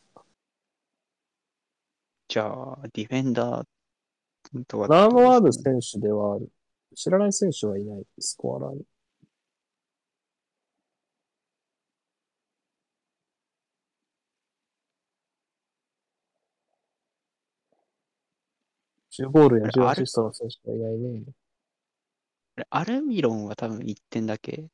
[2.28, 3.68] じゃあ、ディフェンダー
[4.64, 4.88] とか。
[4.88, 6.50] 名のある選手ではある。
[6.96, 8.86] 知らない選手はいない、スコアラーに。
[19.12, 21.24] 10ゴールや10アシストの選手はいないね。
[22.58, 24.68] あれアルミロンは多分1点だけ。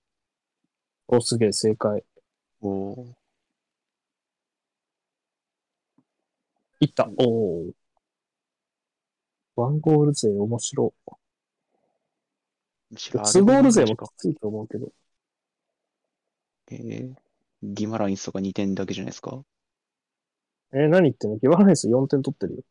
[1.08, 2.04] お、すげえ、正解。
[2.62, 3.16] おお。
[6.80, 7.08] いった。
[7.18, 7.24] お
[7.68, 7.81] お。
[9.56, 10.94] ワンゴール勢面白。
[12.94, 14.92] 2ゴール勢もきついと思うけど。
[16.72, 17.14] えー、
[17.64, 19.44] ギマラインスとか2点だけじゃないですか？
[20.74, 21.38] えー何言ってんの？
[21.38, 22.64] ギバライス4点取ってるよ。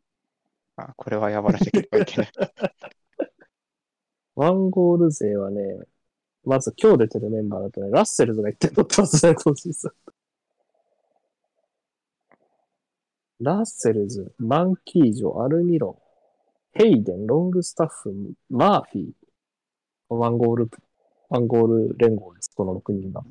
[0.76, 2.30] あ、これはやばなきゃいけない。
[4.34, 5.60] ワンゴール勢はね、
[6.44, 9.90] まず今日出てるメンバーだとね、ラッセルズが1点取ってますね、今シーズン。
[13.40, 15.96] ラッセルズ、マンキージョ、アルミロン、
[16.72, 19.12] ヘイデン、ロングスタッフ、マーフィー。
[20.14, 20.70] ワンゴール、
[21.28, 23.22] ワンゴール連合です、この6人が。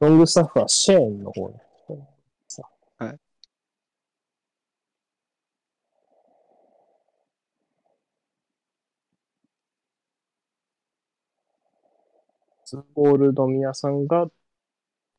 [0.00, 1.62] ロングスタッフはシェーンの方ね。
[2.48, 2.62] さ
[2.98, 3.18] はい。
[12.64, 14.28] ツーゴールドミヤさんが、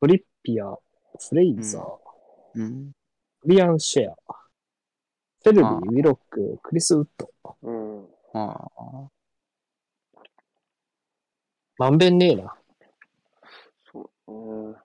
[0.00, 0.74] トリッピア、
[1.18, 1.84] フレイザー、
[2.54, 2.92] うん。
[3.40, 4.16] フリアン・シェア、
[5.44, 7.32] セルビー、ああウィロック、クリス・ウッド。
[7.62, 8.08] うん。
[8.34, 9.10] ああ。
[11.78, 12.54] まんべんねえな。
[13.90, 14.32] そう。
[14.32, 14.76] うん。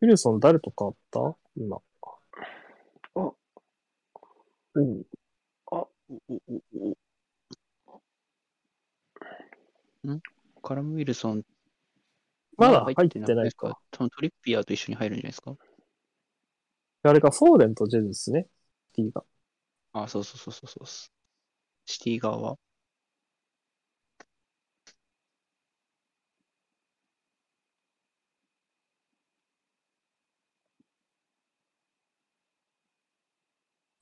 [0.00, 1.36] ルソン誰と変わった？
[1.56, 1.76] 今。
[3.14, 3.32] あ
[4.74, 5.04] うん。
[5.66, 6.40] おおお
[10.04, 10.20] おん？
[10.62, 11.44] カラム・ウィルソン、
[12.60, 13.78] まだ入ってなないか。
[13.90, 15.56] 多分トリッピアーと一緒に入るんじゃないですか？
[17.02, 18.46] あれか、フォーデンとジェズスね。
[18.92, 19.24] T が。
[19.92, 21.10] あ、そうそうそうそうそう。
[21.86, 22.58] シティ側は。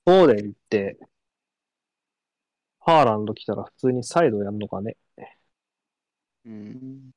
[0.05, 0.99] フォーデンって、
[2.81, 4.97] ハーランド来たら普通にサイドやんのかね。
[6.45, 7.11] うん。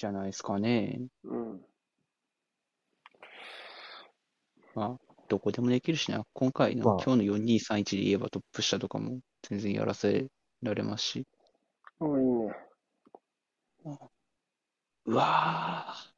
[0.00, 0.98] じゃないですかね。
[1.24, 1.60] うん。
[4.74, 6.24] まあ、どこでもできるしな。
[6.32, 10.28] 今回の、まあ今日の4231で言えばトップ下とかも全然やらせ
[10.62, 11.26] られますし。
[12.00, 12.54] あ、いいね。
[15.04, 16.10] うわぁ。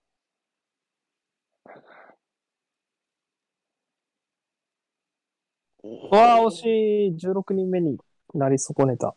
[5.83, 6.65] うわあ、惜し
[7.09, 7.17] い。
[7.17, 7.99] 16人目に
[8.33, 9.17] なり損ねた。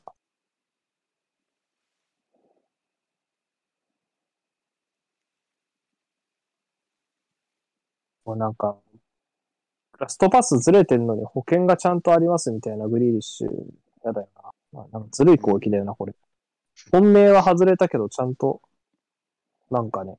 [8.25, 8.77] もうなんか、
[9.99, 13.49] ラストパスずれてんのに保険がちゃんとありますみたいなグリーリッシュ、
[14.03, 14.51] やだよな。
[14.73, 16.13] まあ、なんかずるい攻撃だよな、これ。
[16.91, 18.61] 本命は外れたけど、ちゃんと、
[19.71, 20.17] なんかね、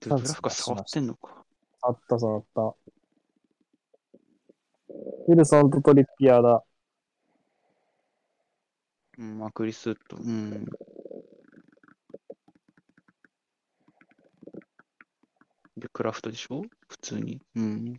[0.00, 1.44] ドゥブラフカ触ってんのか。
[1.80, 2.60] あった触った。
[5.28, 6.64] ウィルソンとトリッピアーだ。
[9.18, 10.66] うん、まあ、クリスと、うん。
[15.82, 16.62] で、クラフトでしょ？
[16.86, 17.42] 普通に。
[17.56, 17.96] うん。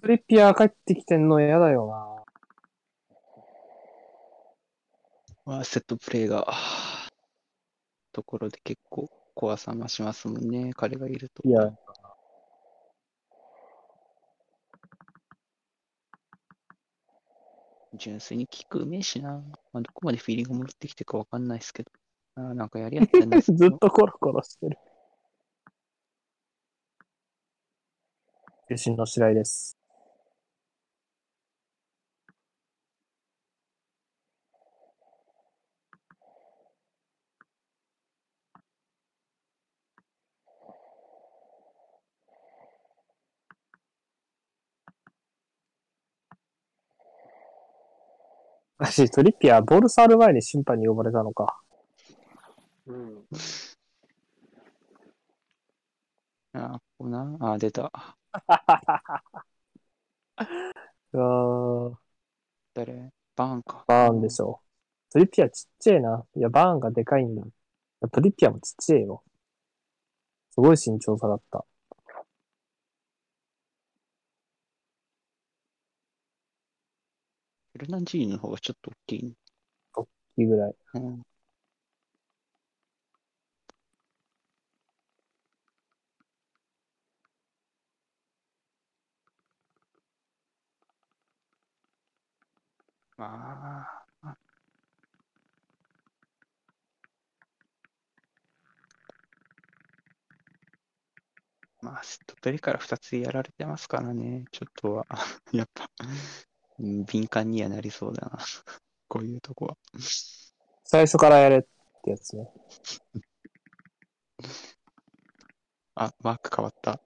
[0.00, 2.08] トリッピアー帰ってきてんの嫌だよな。
[5.44, 6.46] まあ、セットプレーが、
[8.12, 10.72] ところで結構怖さ増しますもんね。
[10.74, 11.46] 彼がいると。
[11.48, 11.72] いや、
[17.94, 19.42] 純粋に効くうめえしな。
[19.72, 21.90] まあ、どこまでフィーリング戻ってきてるかわかんないですけど。
[22.34, 24.78] あーなんかやりやってんです ずっとコロコロしてる。
[28.68, 29.81] 中心の白井です。
[48.84, 51.56] 私、トリッピアー、ボール触る前に審判に呼ばれたのか。
[52.84, 53.24] うん。
[56.54, 57.36] あー、ここな。
[57.40, 58.16] あー、出た。
[61.12, 61.96] うわー
[62.74, 63.12] 誰？
[63.36, 63.84] バーンか。
[63.86, 64.60] バーンでしょ。
[65.12, 66.24] トリッピアちっちゃいな。
[66.36, 67.42] いや、バーンがでかいんだ。
[68.12, 69.22] トリッピアもちっちゃいよ。
[70.52, 71.58] すごい身長差だった。
[71.58, 71.66] フェ
[77.82, 79.36] ルナンジーニの方がちょっと大きい。
[80.38, 80.76] いいぐらい。
[80.94, 81.22] うん。
[93.16, 93.26] ま
[94.22, 94.36] あ、
[101.82, 104.44] まあ、セットプレーから2つやられてますからね。
[104.52, 105.06] ちょっとは、
[105.52, 106.51] やっぱ、うん
[106.82, 108.38] 敏感にはなりそうだな。
[109.08, 109.76] こういうとこは。
[110.84, 111.62] 最初からやれっ
[112.02, 112.50] てやつね。
[115.94, 117.00] あ、マーク変わった。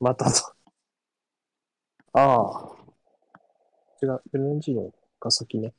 [0.00, 0.54] またと。
[2.12, 2.76] ああ。
[4.02, 5.72] 違う、ベルナンジーノが先ね。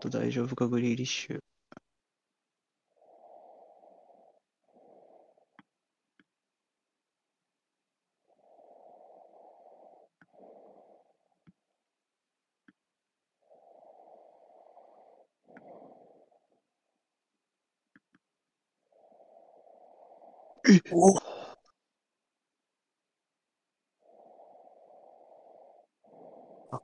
[0.00, 1.38] と大丈夫か、グリーリッシュ。
[20.92, 21.14] お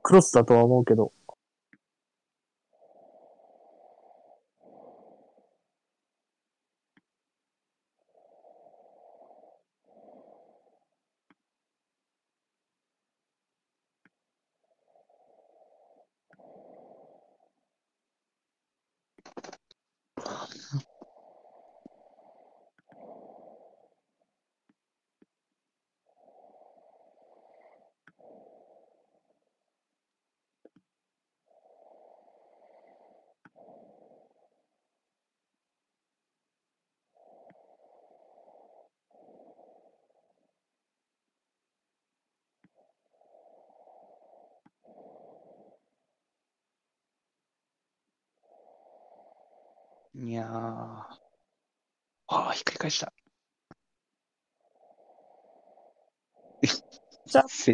[0.01, 1.11] クロスだとは思うけど。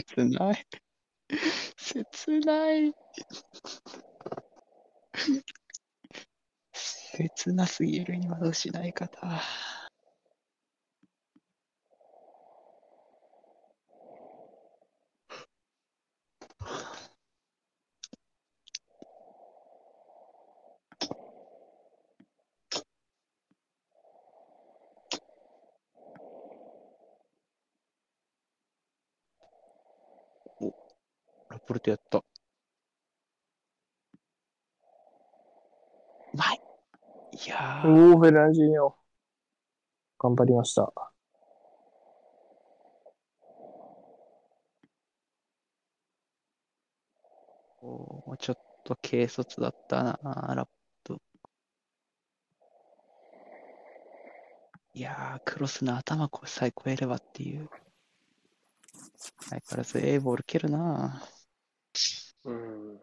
[0.02, 0.66] 切ない。
[1.78, 2.94] 切ない。
[6.74, 9.42] 切なすぎる今の失い方。
[31.68, 32.20] ポルトやった。
[32.20, 32.24] う
[36.34, 36.62] まい。
[37.46, 37.90] いやー。
[37.90, 38.94] おー、フェランジーニョ。
[40.20, 40.92] 頑張りました。
[47.82, 50.68] おーもうちょっと軽率だったな、ラッ
[51.04, 51.18] プ。
[54.94, 57.70] いやー、クロスの頭こさえ超えればっていう。
[59.50, 61.22] 相変わらず A ボール蹴るな。
[62.46, 63.00] うん。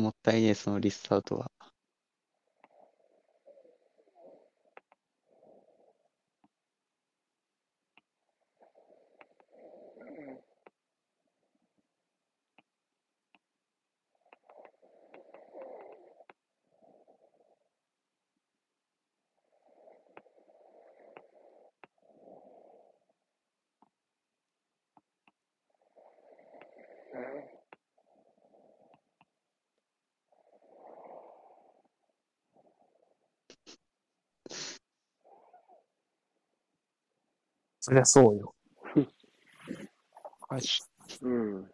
[0.00, 1.50] う、もったいねえ、そのリスタートは。
[37.86, 38.54] そりゃそうよ。
[40.48, 40.70] マジ。
[41.20, 41.70] うん。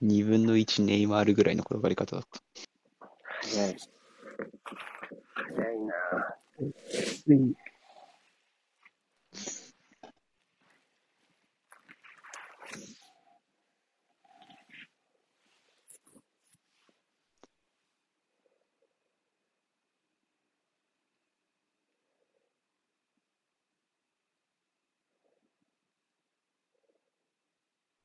[0.00, 2.40] 2分の1ネイマールぐらいの転がり方だった。
[3.42, 3.76] 早い。
[5.56, 5.94] 早いな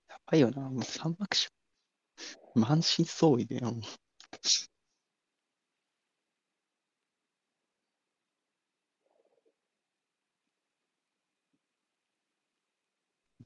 [0.09, 1.49] やばいよな、もう三幕者。
[2.69, 3.81] 満身創痍でよ、もう。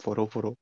[0.03, 0.55] ボロボロ。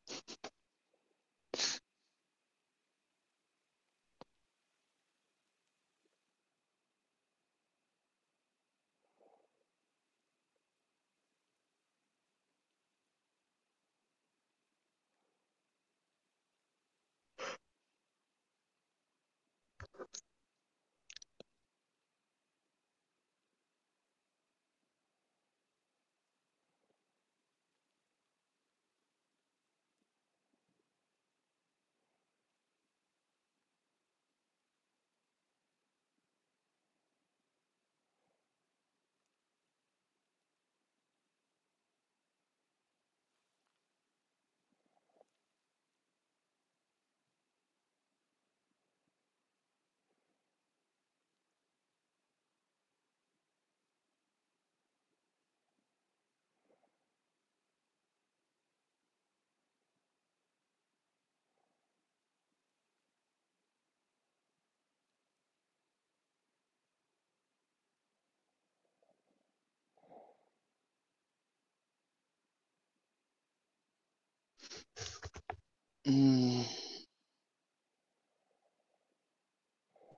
[76.05, 76.65] うん。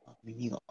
[0.06, 0.62] あ耳が。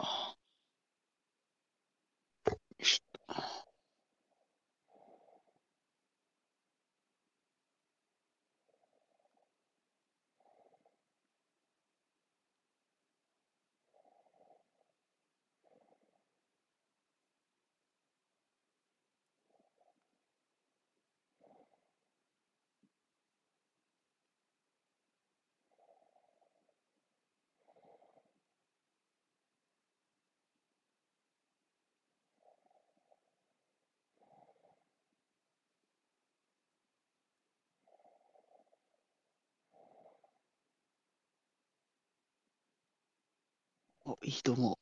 [44.23, 44.73] いいと思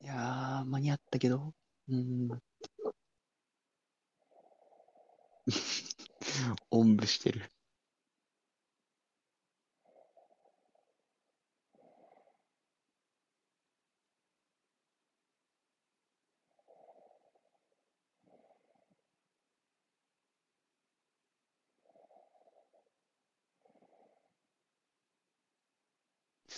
[0.00, 0.04] う。
[0.04, 1.54] いやー、間に合ったけど。
[1.88, 2.28] うん。
[6.70, 7.48] おんぶしてる。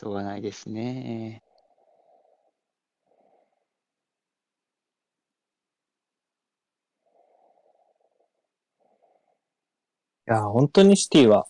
[0.01, 1.43] 急がないですね。
[10.29, 11.47] いや、本当にシティは、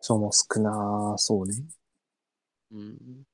[0.00, 1.64] そうも少なそうね。
[2.70, 3.24] うん。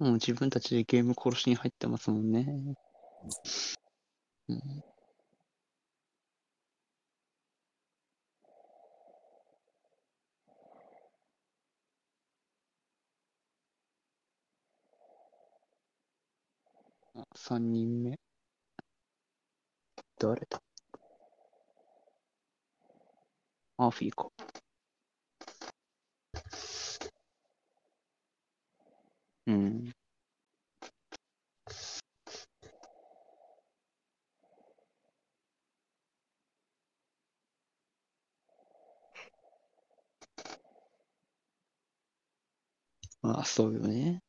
[0.00, 2.74] もう自分たちでゲーム殺しに入ってますもんね。
[4.48, 4.82] うん、
[17.18, 18.18] あ、3人目？
[20.18, 20.62] 誰だ？
[23.76, 24.30] アーフィーか。
[29.46, 29.92] うん。
[43.22, 44.22] あ、そうよね。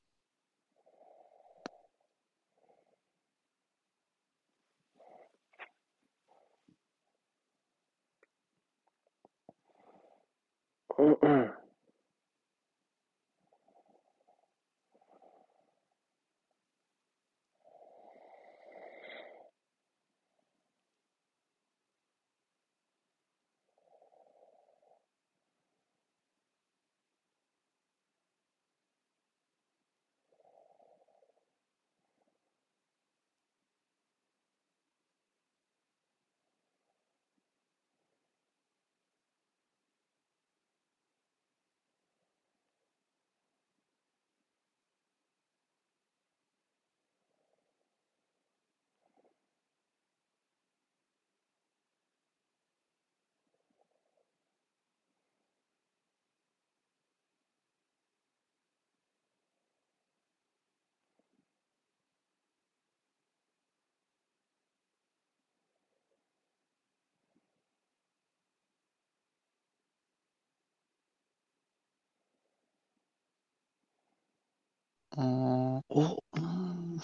[75.18, 77.00] あーお、うーん。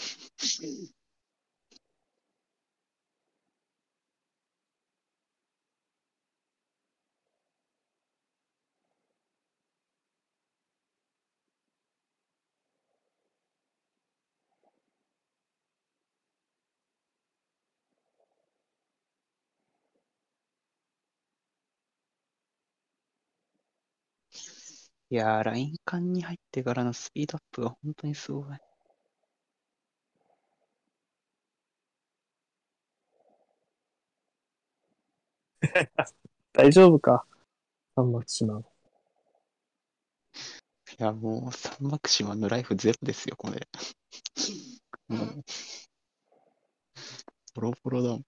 [25.10, 28.58] いやー、ライン間に入ってからのスピードアップが本当にすごい。
[36.54, 37.26] 大丈夫か？
[37.96, 38.66] 三幕島の。
[41.00, 43.68] いや、もう、サンマクシマのライフゼロですよ、これ。
[45.08, 45.44] もう、
[47.56, 48.26] ボロボロだもん。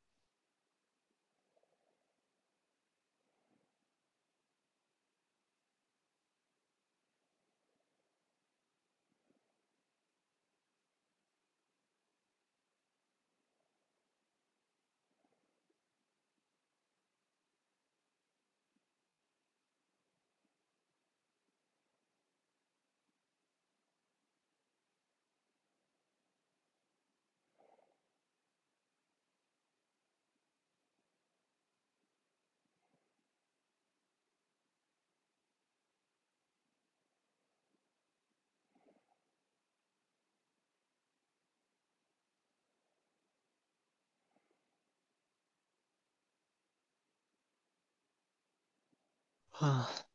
[49.59, 50.07] はあ、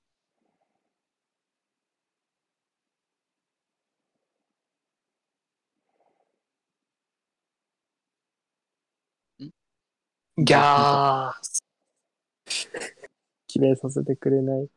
[10.37, 11.63] ギャー
[13.47, 14.69] 決めさせてくれない。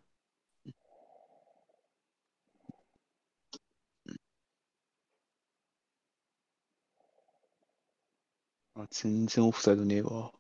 [8.75, 10.31] あ全然オフサイドねえわ。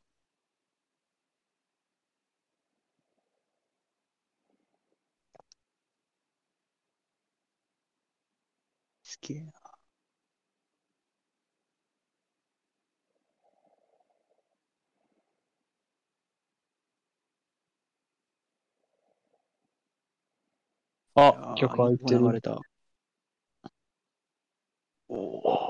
[9.25, 9.51] すげえな。
[21.15, 22.31] あ、ー曲空いてる。
[22.31, 22.59] れた。
[25.07, 25.65] おお。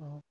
[0.00, 0.29] tomorrow.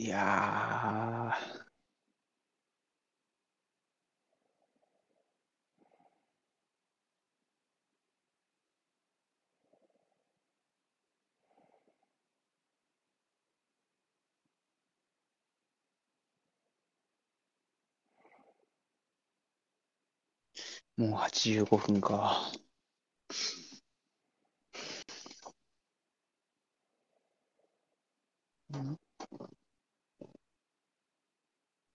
[0.00, 1.36] いや。
[20.96, 22.52] もう85分か。
[28.76, 28.98] ん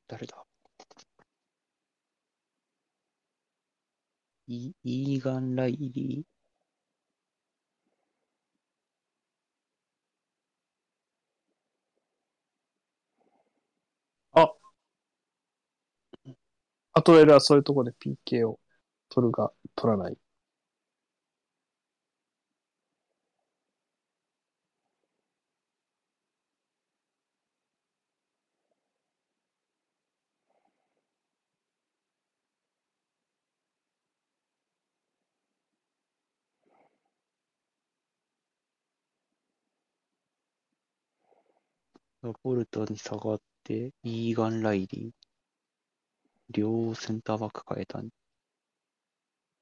[0.08, 0.46] 誰だ
[4.48, 14.56] イイーガン・ライリー
[16.94, 18.60] アトエルはそういうところで PK を
[19.10, 20.18] 取るが、取らない。
[42.44, 45.26] ボルトに下がって、イーガン・ライリー。
[46.50, 48.10] 両センターバック変えたん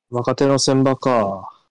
[0.10, 1.63] 若手の先場か。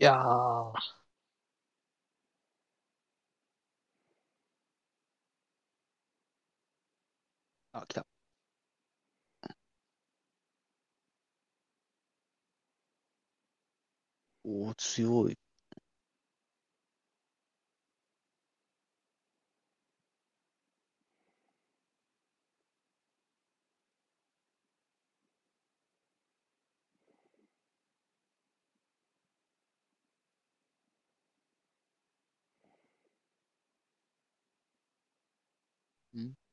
[0.00, 0.72] いやー、
[7.72, 8.06] あ、来た。
[14.44, 15.38] おお、強い。
[36.14, 36.50] ん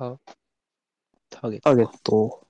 [0.00, 0.18] タ、
[1.30, 2.46] ターゲットターゲット。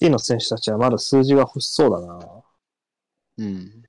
[0.00, 2.42] 次の選手たちはまだ数字が欲しそうだな。
[3.38, 3.82] うん。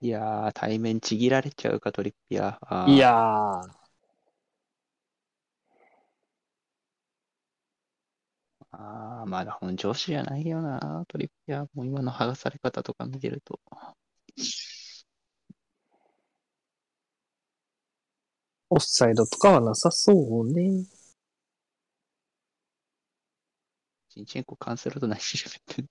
[0.00, 2.58] いやー、対面ちぎられちゃうか、トリッピア。
[2.86, 3.77] いやー、
[8.78, 11.64] あー、まだ本調子じゃないよな、トリッピア。
[11.74, 13.60] もう今の剥がされ方とか見てると。
[18.70, 20.86] オフサイドとかはなさそうね。
[24.10, 25.90] チンチェンコカンセルと何しゃべってんだ。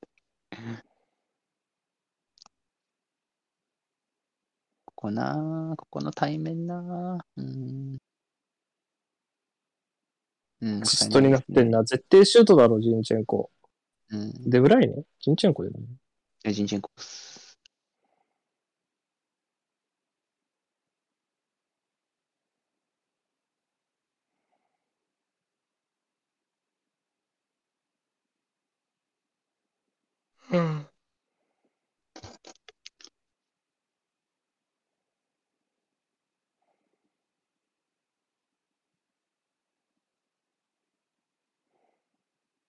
[4.85, 7.41] ここなー、ここの対面なー。
[7.41, 7.97] うん。
[10.61, 11.79] うん、アシストになってんな。
[11.79, 11.83] な。
[11.83, 13.51] 絶対シュートだろ、ジンチェンコ。
[14.09, 14.49] うん。
[14.49, 15.03] デブライネ？
[15.19, 15.85] ジンチェンコだよね。
[16.45, 17.57] えジンチェンコっす。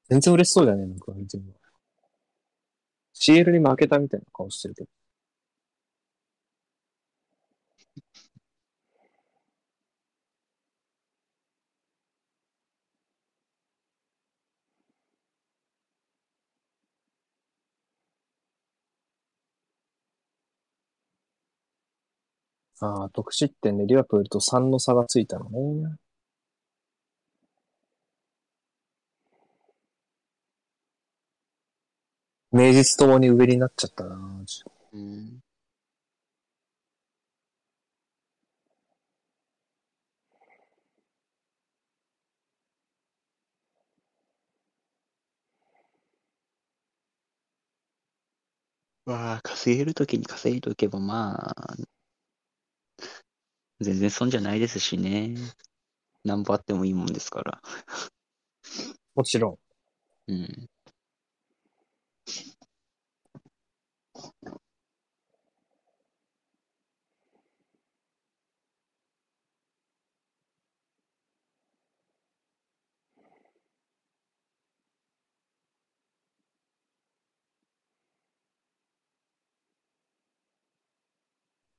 [0.09, 1.55] 全然嬉しそうだよね、なんか、全部。
[3.15, 4.89] CL に負けたみたいな顔してるけど。
[22.81, 25.97] ああ、得失点でリバプールと3の差がついたのね。
[32.59, 34.17] 名実ともに上になっちゃったな。
[34.93, 35.39] うん。
[49.07, 51.77] わあ、稼げるときに稼いとけば、まあ、
[53.81, 55.35] 全然損じゃないですしね。
[56.25, 57.61] 何本あってもいいもんですから。
[59.15, 59.59] もちろ
[60.29, 60.33] ん。
[60.33, 60.69] うん。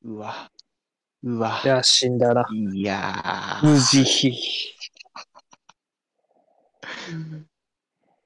[0.10, 0.52] うわ。
[1.22, 1.68] うわい。
[1.68, 2.44] や、死んだな。
[2.74, 3.68] いやー。
[3.68, 4.34] 無慈悲。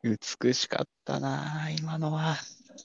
[0.01, 2.37] 美しかったなあ今のは。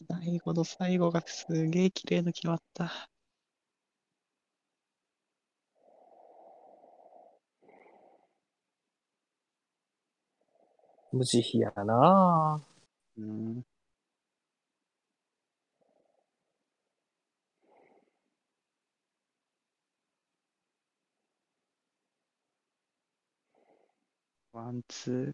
[0.08, 3.08] 最後の最後がすげえ綺麗に決まった。
[11.12, 12.60] 無慈悲やな。
[13.16, 13.62] うん。
[24.58, 25.32] ワン、ツ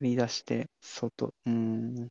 [0.00, 0.16] ー。
[0.16, 1.32] 出して、外。
[1.46, 2.08] うーん。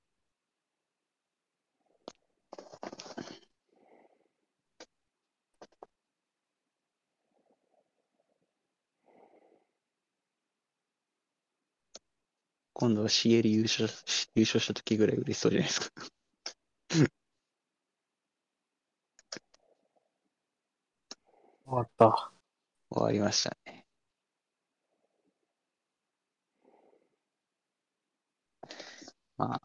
[12.74, 16.04] 今度は CL 優勝し、優勝した時ぐらい嬉しそうじゃないですか。
[21.66, 22.32] 終わった。
[22.92, 23.73] 終わりましたね。
[29.38, 29.62] まあ、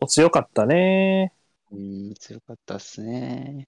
[0.00, 1.32] お強かったね。
[1.70, 3.66] うん、強かったっすね。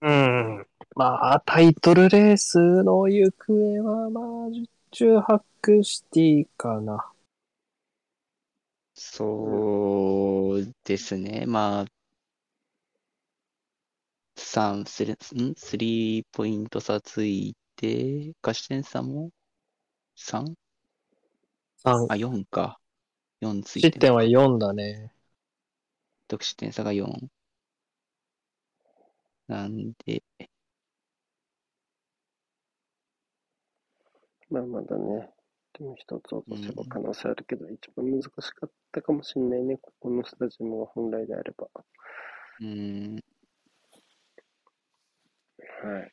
[0.00, 0.66] うん。
[0.96, 3.52] まあ、タイトルレースの行方
[3.82, 7.12] は、まあ、十中八クシティかな。
[8.94, 11.44] そうですね。
[11.46, 11.84] まあ、
[14.36, 15.16] 3、スリん？
[15.56, 19.30] スリーポイント差ついて、勝ち点差も
[20.16, 20.54] ？3?
[21.84, 22.80] 3あ、4か。
[23.40, 23.88] 4ついて。
[23.88, 25.12] 失点は4だね。
[26.26, 27.28] 得失点差が4。
[29.46, 30.24] なんで。
[34.50, 35.32] まあ、まだね。
[35.78, 39.78] でも一つ落とせば可能性あるけど、一番難しかったかもしれないね。
[39.78, 41.68] ここのスタジアムが本来であれば。
[42.60, 43.24] うーん、
[45.84, 46.12] はい。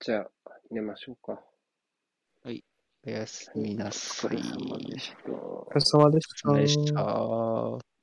[0.00, 0.30] じゃあ、
[0.70, 1.42] 寝ましょうか。
[3.06, 4.36] おやすみなおさい。
[4.36, 5.32] お疲れ様でした。
[5.32, 6.10] お疲れ様
[6.58, 7.97] でした。